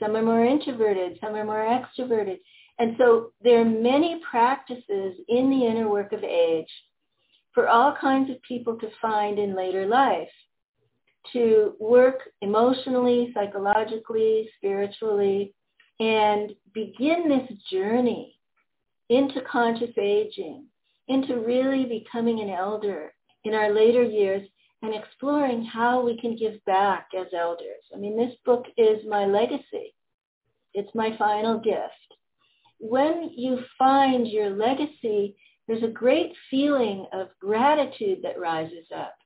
Some 0.00 0.16
are 0.16 0.22
more 0.22 0.44
introverted, 0.44 1.18
some 1.20 1.36
are 1.36 1.44
more 1.44 1.64
extroverted. 1.64 2.40
And 2.80 2.96
so 2.98 3.30
there 3.44 3.60
are 3.60 3.64
many 3.64 4.20
practices 4.28 5.14
in 5.28 5.48
the 5.48 5.66
inner 5.66 5.88
work 5.88 6.12
of 6.12 6.24
age 6.24 6.72
for 7.54 7.68
all 7.68 7.94
kinds 7.94 8.28
of 8.28 8.42
people 8.42 8.76
to 8.80 8.90
find 9.00 9.38
in 9.38 9.54
later 9.54 9.86
life 9.86 10.26
to 11.32 11.74
work 11.78 12.20
emotionally, 12.40 13.30
psychologically, 13.34 14.48
spiritually, 14.56 15.54
and 15.98 16.52
begin 16.72 17.28
this 17.28 17.58
journey 17.70 18.38
into 19.08 19.40
conscious 19.42 19.96
aging, 19.98 20.64
into 21.08 21.40
really 21.40 21.84
becoming 21.84 22.40
an 22.40 22.50
elder 22.50 23.12
in 23.44 23.54
our 23.54 23.72
later 23.72 24.02
years 24.02 24.46
and 24.82 24.94
exploring 24.94 25.64
how 25.64 26.02
we 26.02 26.18
can 26.18 26.36
give 26.36 26.64
back 26.64 27.08
as 27.18 27.26
elders. 27.36 27.82
I 27.94 27.98
mean, 27.98 28.16
this 28.16 28.34
book 28.44 28.64
is 28.78 29.04
my 29.06 29.26
legacy. 29.26 29.94
It's 30.72 30.94
my 30.94 31.16
final 31.18 31.58
gift. 31.58 31.92
When 32.78 33.30
you 33.36 33.58
find 33.78 34.26
your 34.26 34.50
legacy, 34.50 35.36
there's 35.66 35.82
a 35.82 35.88
great 35.88 36.32
feeling 36.50 37.06
of 37.12 37.28
gratitude 37.40 38.20
that 38.22 38.40
rises 38.40 38.86
up. 38.96 39.16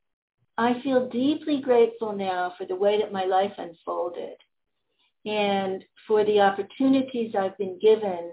I 0.56 0.80
feel 0.82 1.08
deeply 1.08 1.60
grateful 1.60 2.12
now 2.12 2.54
for 2.56 2.66
the 2.66 2.76
way 2.76 3.00
that 3.00 3.12
my 3.12 3.24
life 3.24 3.52
unfolded 3.58 4.36
and 5.26 5.84
for 6.06 6.24
the 6.24 6.40
opportunities 6.40 7.34
I've 7.38 7.58
been 7.58 7.78
given 7.80 8.32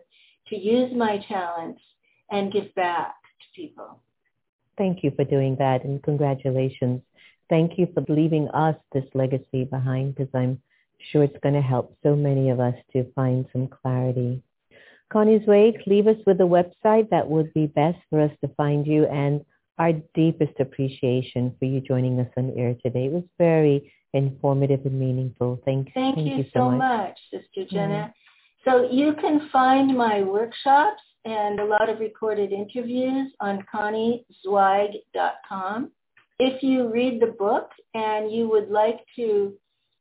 to 0.49 0.55
use 0.57 0.91
my 0.95 1.23
talents 1.27 1.81
and 2.29 2.51
give 2.51 2.73
back 2.75 3.15
to 3.39 3.61
people. 3.61 3.99
Thank 4.77 5.03
you 5.03 5.11
for 5.15 5.23
doing 5.23 5.55
that 5.57 5.83
and 5.83 6.01
congratulations. 6.03 7.01
Thank 7.49 7.77
you 7.77 7.87
for 7.93 8.03
leaving 8.07 8.47
us 8.49 8.75
this 8.93 9.05
legacy 9.13 9.65
behind 9.65 10.15
because 10.15 10.33
I'm 10.33 10.61
sure 11.11 11.23
it's 11.23 11.37
going 11.41 11.55
to 11.55 11.61
help 11.61 11.97
so 12.03 12.15
many 12.15 12.49
of 12.49 12.59
us 12.59 12.75
to 12.93 13.11
find 13.13 13.45
some 13.51 13.67
clarity. 13.67 14.41
Connie 15.11 15.43
Zweig, 15.43 15.81
leave 15.87 16.07
us 16.07 16.17
with 16.25 16.39
a 16.39 16.43
website 16.43 17.09
that 17.09 17.27
would 17.27 17.53
be 17.53 17.67
best 17.67 17.97
for 18.09 18.21
us 18.21 18.31
to 18.41 18.47
find 18.55 18.87
you 18.87 19.05
and 19.07 19.43
our 19.77 19.93
deepest 20.13 20.59
appreciation 20.59 21.55
for 21.57 21.65
you 21.65 21.81
joining 21.81 22.19
us 22.19 22.29
on 22.37 22.53
air 22.57 22.75
today. 22.83 23.05
It 23.05 23.11
was 23.11 23.23
very 23.37 23.91
informative 24.13 24.85
and 24.85 24.99
meaningful. 24.99 25.61
Thank, 25.65 25.93
thank, 25.93 26.15
thank 26.15 26.27
you, 26.27 26.35
you, 26.37 26.45
so, 26.53 26.71
much. 26.71 26.77
much, 26.77 27.17
Sister 27.31 27.61
mm-hmm. 27.61 27.75
Jenna. 27.75 28.13
So 28.65 28.89
you 28.91 29.15
can 29.19 29.49
find 29.51 29.97
my 29.97 30.21
workshops 30.21 31.01
and 31.25 31.59
a 31.59 31.65
lot 31.65 31.89
of 31.89 31.99
recorded 31.99 32.51
interviews 32.51 33.31
on 33.39 33.65
conniezweig.com. 33.73 35.91
If 36.39 36.61
you 36.63 36.91
read 36.91 37.21
the 37.21 37.27
book 37.27 37.69
and 37.93 38.31
you 38.31 38.49
would 38.49 38.69
like 38.69 38.99
to 39.15 39.53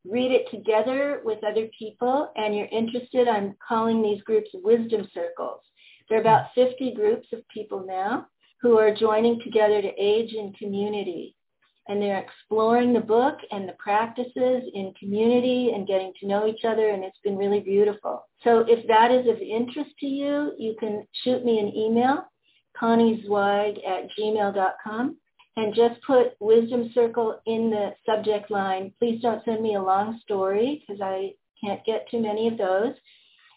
read 0.05 0.33
it 0.33 0.51
together 0.51 1.21
with 1.25 1.45
other 1.45 1.69
people 1.79 2.33
and 2.37 2.57
you're 2.57 2.67
interested, 2.67 3.29
I'm 3.29 3.55
calling 3.67 4.03
these 4.03 4.23
groups 4.23 4.51
wisdom 4.55 5.09
circles. 5.13 5.61
There 6.09 6.17
are 6.19 6.23
about 6.23 6.47
50 6.55 6.95
groups 6.95 7.29
of 7.33 7.47
people 7.49 7.85
now 7.87 8.27
who 8.61 8.79
are 8.79 8.95
joining 8.95 9.41
together 9.41 9.81
to 9.81 9.93
age 9.99 10.33
in 10.35 10.53
community. 10.55 11.35
And 11.89 12.01
they're 12.01 12.19
exploring 12.19 12.93
the 12.93 13.01
book 13.01 13.39
and 13.51 13.69
the 13.69 13.73
practices 13.73 14.63
in 14.75 14.95
community 14.99 15.73
and 15.75 15.89
getting 15.89 16.13
to 16.21 16.27
know 16.27 16.47
each 16.47 16.65
other, 16.65 16.91
and 16.91 17.03
it's 17.03 17.19
been 17.25 17.37
really 17.37 17.61
beautiful. 17.61 18.27
So 18.45 18.61
if 18.69 18.87
that 18.87 19.11
is 19.11 19.27
of 19.27 19.39
interest 19.39 19.91
to 20.01 20.07
you, 20.07 20.53
you 20.59 20.77
can 20.79 21.07
shoot 21.25 21.45
me 21.45 21.59
an 21.59 21.75
email, 21.75 22.25
conniezweig 22.81 23.79
at 23.87 24.09
gmail.com. 24.17 25.17
and 25.57 25.75
just 25.75 26.01
put 26.07 26.35
Wisdom 26.39 26.91
Circle 26.95 27.41
in 27.47 27.71
the 27.71 27.93
subject 28.07 28.51
line. 28.51 28.93
Please 28.99 29.21
don't 29.21 29.45
send 29.45 29.61
me 29.63 29.75
a 29.75 29.83
long 29.83 30.21
story 30.23 30.85
because 30.87 31.01
I 31.03 31.35
can't 31.63 31.85
get 31.85 32.09
too 32.09 32.21
many 32.21 32.47
of 32.47 32.57
those. 32.57 32.95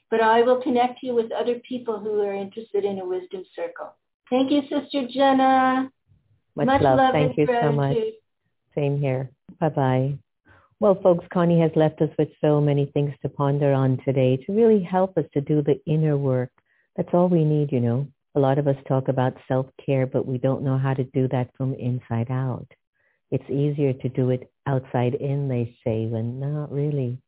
But 0.10 0.22
I 0.22 0.42
will 0.42 0.62
connect 0.62 1.04
you 1.04 1.14
with 1.14 1.32
other 1.32 1.60
people 1.68 2.00
who 2.00 2.20
are 2.22 2.34
interested 2.34 2.84
in 2.84 3.00
a 3.00 3.06
Wisdom 3.06 3.44
Circle. 3.56 3.94
Thank 4.34 4.50
you, 4.50 4.62
Sister 4.64 5.08
Jenna. 5.12 5.92
Much, 6.56 6.66
Much 6.66 6.82
love. 6.82 6.98
love. 6.98 7.14
Thank 7.14 7.38
you 7.38 7.46
gratitude. 7.46 7.70
so 7.70 7.76
much. 7.76 7.98
Same 8.74 9.00
here. 9.00 9.30
Bye-bye. 9.60 10.18
Well, 10.80 11.00
folks, 11.04 11.24
Connie 11.32 11.60
has 11.60 11.70
left 11.76 12.02
us 12.02 12.10
with 12.18 12.30
so 12.42 12.60
many 12.60 12.88
things 12.96 13.14
to 13.22 13.30
ponder 13.30 13.74
on 13.74 14.00
today 14.04 14.38
to 14.38 14.52
really 14.52 14.82
help 14.82 15.20
us 15.20 15.26
to 15.36 15.42
do 15.42 15.62
the 15.62 15.80
inner 15.86 16.18
work. 16.18 16.50
That's 16.96 17.14
all 17.14 17.30
we 17.30 17.46
need, 17.46 17.72
you 17.72 17.80
know. 17.80 18.08
A 18.34 18.40
lot 18.40 18.58
of 18.58 18.68
us 18.68 18.76
talk 18.88 19.08
about 19.08 19.38
self-care, 19.48 20.08
but 20.08 20.26
we 20.26 20.40
don't 20.40 20.64
know 20.64 20.80
how 20.80 20.96
to 20.96 21.04
do 21.04 21.28
that 21.28 21.52
from 21.56 21.76
inside 21.76 22.32
out. 22.32 22.66
It's 23.30 23.48
easier 23.52 23.94
to 23.94 24.10
do 24.10 24.32
it 24.32 24.52
outside 24.66 25.14
in, 25.14 25.48
they 25.48 25.78
say, 25.84 26.08
when 26.08 26.40
not 26.40 26.72
really. 26.72 27.20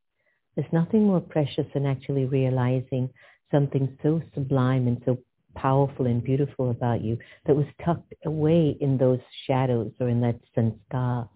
There's 0.56 0.74
nothing 0.74 1.04
more 1.06 1.22
precious 1.22 1.68
than 1.76 1.86
actually 1.86 2.26
realizing 2.26 3.12
something 3.52 3.96
so 4.02 4.24
sublime 4.34 4.88
and 4.88 5.00
so 5.06 5.20
powerful 5.56 6.06
and 6.06 6.24
beautiful 6.24 6.70
about 6.70 7.02
you 7.02 7.18
that 7.46 7.56
was 7.56 7.66
tucked 7.84 8.14
away 8.26 8.78
in 8.80 8.98
those 8.98 9.20
shadows 9.48 9.92
or 10.00 10.10
in 10.10 10.22
that 10.22 10.40
sanskar 10.56 11.28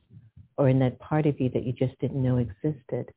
or 0.58 0.70
in 0.70 0.80
that 0.80 1.00
part 1.00 1.26
of 1.26 1.40
you 1.40 1.50
that 1.50 1.64
you 1.64 1.74
just 1.74 1.98
didn't 2.00 2.22
know 2.22 2.38
existed. 2.38 3.12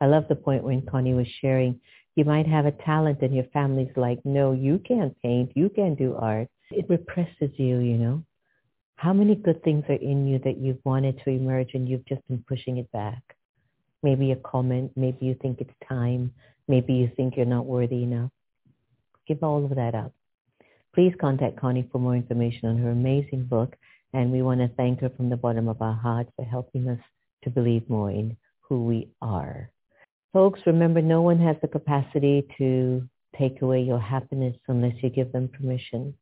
I 0.00 0.06
love 0.06 0.24
the 0.28 0.36
point 0.36 0.64
when 0.64 0.86
Connie 0.86 1.14
was 1.14 1.26
sharing, 1.40 1.80
you 2.16 2.24
might 2.24 2.46
have 2.46 2.66
a 2.66 2.72
talent 2.72 3.22
and 3.22 3.34
your 3.34 3.46
family's 3.52 3.96
like, 3.96 4.20
no, 4.24 4.52
you 4.52 4.78
can't 4.78 5.20
paint, 5.22 5.52
you 5.54 5.68
can't 5.68 5.98
do 5.98 6.14
art. 6.14 6.48
It 6.70 6.88
represses 6.88 7.50
you, 7.56 7.78
you 7.78 7.96
know. 7.96 8.22
How 8.96 9.12
many 9.12 9.34
good 9.34 9.62
things 9.64 9.84
are 9.88 9.94
in 9.94 10.26
you 10.26 10.38
that 10.44 10.58
you've 10.58 10.84
wanted 10.84 11.20
to 11.24 11.30
emerge 11.30 11.70
and 11.74 11.88
you've 11.88 12.06
just 12.06 12.26
been 12.28 12.44
pushing 12.46 12.78
it 12.78 12.90
back? 12.92 13.22
Maybe 14.02 14.30
a 14.30 14.36
comment, 14.36 14.92
maybe 14.96 15.26
you 15.26 15.36
think 15.42 15.60
it's 15.60 15.88
time, 15.88 16.32
maybe 16.68 16.94
you 16.94 17.10
think 17.16 17.36
you're 17.36 17.46
not 17.46 17.66
worthy 17.66 18.04
enough. 18.04 18.30
Give 19.26 19.42
all 19.42 19.64
of 19.64 19.74
that 19.74 19.94
up. 19.94 20.12
Please 20.94 21.12
contact 21.20 21.56
Connie 21.60 21.88
for 21.90 21.98
more 21.98 22.14
information 22.14 22.68
on 22.68 22.78
her 22.78 22.90
amazing 22.90 23.46
book, 23.46 23.74
and 24.12 24.30
we 24.30 24.42
want 24.42 24.60
to 24.60 24.68
thank 24.76 25.00
her 25.00 25.10
from 25.10 25.28
the 25.28 25.36
bottom 25.36 25.66
of 25.66 25.82
our 25.82 25.92
hearts 25.92 26.30
for 26.36 26.44
helping 26.44 26.88
us 26.88 27.00
to 27.42 27.50
believe 27.50 27.90
more 27.90 28.12
in 28.12 28.36
who 28.60 28.84
we 28.84 29.08
are. 29.20 29.70
Folks, 30.32 30.60
remember 30.66 31.02
no 31.02 31.20
one 31.20 31.40
has 31.40 31.56
the 31.60 31.68
capacity 31.68 32.46
to 32.58 33.08
take 33.36 33.60
away 33.60 33.82
your 33.82 33.98
happiness 33.98 34.56
unless 34.68 34.94
you 35.02 35.10
give 35.10 35.32
them 35.32 35.48
permission. 35.48 36.14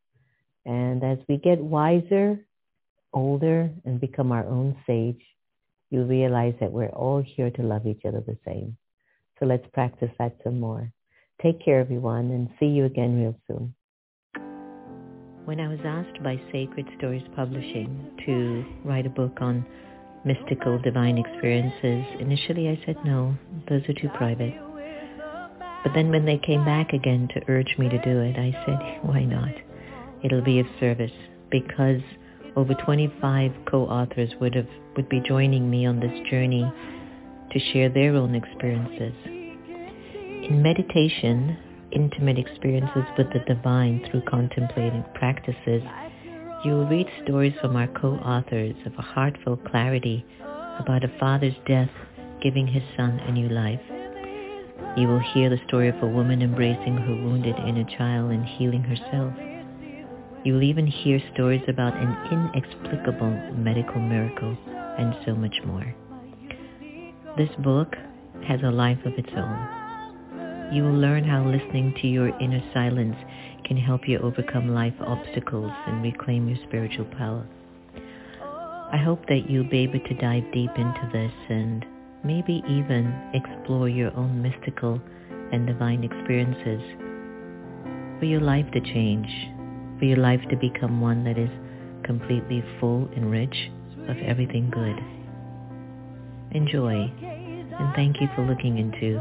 And 0.64 1.04
as 1.04 1.18
we 1.28 1.36
get 1.36 1.58
wiser, 1.58 2.38
older, 3.12 3.68
and 3.84 4.00
become 4.00 4.32
our 4.32 4.46
own 4.46 4.76
sage, 4.86 5.20
you 5.90 6.04
realize 6.04 6.54
that 6.60 6.72
we're 6.72 6.88
all 6.88 7.20
here 7.20 7.50
to 7.50 7.62
love 7.62 7.86
each 7.86 8.06
other 8.06 8.22
the 8.26 8.38
same. 8.46 8.78
So 9.38 9.44
let's 9.44 9.66
practice 9.74 10.10
that 10.18 10.36
some 10.42 10.60
more. 10.60 10.90
Take 11.42 11.62
care, 11.62 11.80
everyone, 11.80 12.30
and 12.30 12.48
see 12.58 12.66
you 12.66 12.86
again 12.86 13.20
real 13.20 13.36
soon. 13.46 13.74
When 15.44 15.58
I 15.58 15.66
was 15.66 15.80
asked 15.84 16.22
by 16.22 16.40
Sacred 16.52 16.86
Stories 16.98 17.26
Publishing 17.34 18.12
to 18.26 18.64
write 18.84 19.06
a 19.06 19.10
book 19.10 19.38
on 19.40 19.66
mystical 20.24 20.78
divine 20.78 21.18
experiences, 21.18 22.06
initially 22.20 22.68
I 22.68 22.80
said 22.86 22.96
no, 23.04 23.34
those 23.68 23.82
are 23.88 23.92
too 23.92 24.08
private. 24.14 24.54
But 25.82 25.94
then 25.96 26.10
when 26.10 26.26
they 26.26 26.38
came 26.38 26.64
back 26.64 26.92
again 26.92 27.28
to 27.34 27.42
urge 27.48 27.74
me 27.76 27.88
to 27.88 28.00
do 28.02 28.20
it, 28.20 28.38
I 28.38 28.52
said, 28.64 29.02
why 29.02 29.24
not? 29.24 29.52
It'll 30.22 30.44
be 30.44 30.60
of 30.60 30.66
service 30.78 31.10
because 31.50 32.00
over 32.54 32.74
25 32.74 33.52
co-authors 33.68 34.30
would 34.40 34.54
have 34.54 34.68
would 34.96 35.08
be 35.08 35.20
joining 35.26 35.68
me 35.68 35.86
on 35.86 35.98
this 35.98 36.30
journey 36.30 36.72
to 37.50 37.58
share 37.72 37.88
their 37.88 38.14
own 38.14 38.36
experiences. 38.36 39.14
In 39.26 40.62
meditation, 40.62 41.56
intimate 41.94 42.38
experiences 42.38 43.04
with 43.16 43.32
the 43.32 43.40
divine 43.46 44.04
through 44.10 44.22
contemplating 44.22 45.04
practices, 45.14 45.82
you 46.64 46.72
will 46.72 46.86
read 46.86 47.06
stories 47.24 47.54
from 47.60 47.76
our 47.76 47.88
co-authors 47.88 48.76
of 48.86 48.92
a 48.98 49.02
heartfelt 49.02 49.64
clarity 49.64 50.24
about 50.78 51.04
a 51.04 51.12
father's 51.18 51.54
death 51.66 51.90
giving 52.42 52.66
his 52.66 52.82
son 52.96 53.18
a 53.20 53.32
new 53.32 53.48
life. 53.48 53.80
You 54.96 55.08
will 55.08 55.22
hear 55.34 55.48
the 55.48 55.60
story 55.66 55.88
of 55.88 56.02
a 56.02 56.06
woman 56.06 56.42
embracing 56.42 56.96
her 56.96 57.14
wounded 57.14 57.56
inner 57.66 57.88
child 57.96 58.30
and 58.30 58.44
healing 58.44 58.82
herself. 58.82 59.32
You 60.44 60.54
will 60.54 60.62
even 60.62 60.86
hear 60.86 61.20
stories 61.32 61.62
about 61.68 61.94
an 61.96 62.16
inexplicable 62.30 63.30
medical 63.54 64.00
miracle 64.00 64.56
and 64.98 65.14
so 65.24 65.34
much 65.34 65.56
more. 65.64 65.94
This 67.36 67.50
book 67.60 67.94
has 68.46 68.60
a 68.62 68.70
life 68.70 68.98
of 69.04 69.14
its 69.14 69.30
own. 69.36 69.81
You 70.72 70.84
will 70.84 70.98
learn 70.98 71.24
how 71.24 71.44
listening 71.44 71.94
to 72.00 72.06
your 72.06 72.28
inner 72.40 72.62
silence 72.72 73.16
can 73.64 73.76
help 73.76 74.08
you 74.08 74.18
overcome 74.18 74.74
life 74.74 74.94
obstacles 75.00 75.70
and 75.86 76.02
reclaim 76.02 76.48
your 76.48 76.58
spiritual 76.66 77.04
power. 77.16 77.46
I 78.90 78.96
hope 78.96 79.26
that 79.26 79.50
you'll 79.50 79.68
be 79.68 79.80
able 79.80 80.00
to 80.00 80.14
dive 80.14 80.44
deep 80.52 80.70
into 80.76 81.10
this 81.12 81.32
and 81.50 81.84
maybe 82.24 82.62
even 82.68 83.12
explore 83.34 83.88
your 83.88 84.16
own 84.16 84.40
mystical 84.40 85.00
and 85.52 85.66
divine 85.66 86.04
experiences 86.04 86.80
for 88.18 88.24
your 88.24 88.40
life 88.40 88.66
to 88.72 88.80
change 88.80 89.28
for 90.02 90.06
your 90.06 90.18
life 90.18 90.40
to 90.50 90.56
become 90.56 91.00
one 91.00 91.22
that 91.22 91.38
is 91.38 91.50
completely 92.02 92.64
full 92.80 93.08
and 93.14 93.30
rich 93.30 93.70
of 94.08 94.16
everything 94.18 94.68
good. 94.68 94.98
Enjoy, 96.56 97.08
and 97.22 97.94
thank 97.94 98.20
you 98.20 98.26
for 98.34 98.42
looking 98.44 98.78
into 98.78 99.20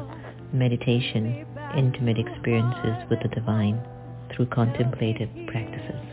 meditation, 0.53 1.45
intimate 1.77 2.17
experiences 2.19 3.09
with 3.09 3.19
the 3.23 3.29
divine 3.29 3.81
through 4.35 4.47
contemplative 4.47 5.29
practices. 5.47 6.10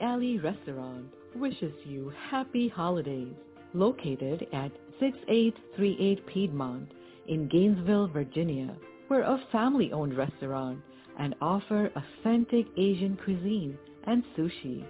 Restaurant 0.00 1.06
wishes 1.36 1.72
you 1.84 2.12
happy 2.30 2.68
holidays. 2.68 3.34
Located 3.74 4.46
at 4.52 4.72
6838 5.00 6.26
Piedmont 6.28 6.88
in 7.28 7.48
Gainesville, 7.48 8.08
Virginia. 8.08 8.76
We're 9.10 9.22
a 9.22 9.42
family-owned 9.52 10.16
restaurant 10.16 10.80
and 11.18 11.34
offer 11.40 11.90
authentic 11.94 12.66
Asian 12.76 13.16
cuisine 13.24 13.78
and 14.06 14.24
sushi. 14.36 14.84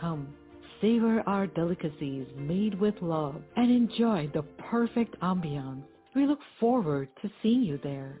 Come, 0.00 0.34
savor 0.80 1.22
our 1.26 1.46
delicacies 1.48 2.26
made 2.36 2.80
with 2.80 2.94
love 3.02 3.42
and 3.56 3.70
enjoy 3.70 4.30
the 4.34 4.42
perfect 4.70 5.18
ambiance. 5.20 5.84
We 6.14 6.26
look 6.26 6.40
forward 6.60 7.08
to 7.22 7.30
seeing 7.42 7.62
you 7.62 7.78
there. 7.82 8.20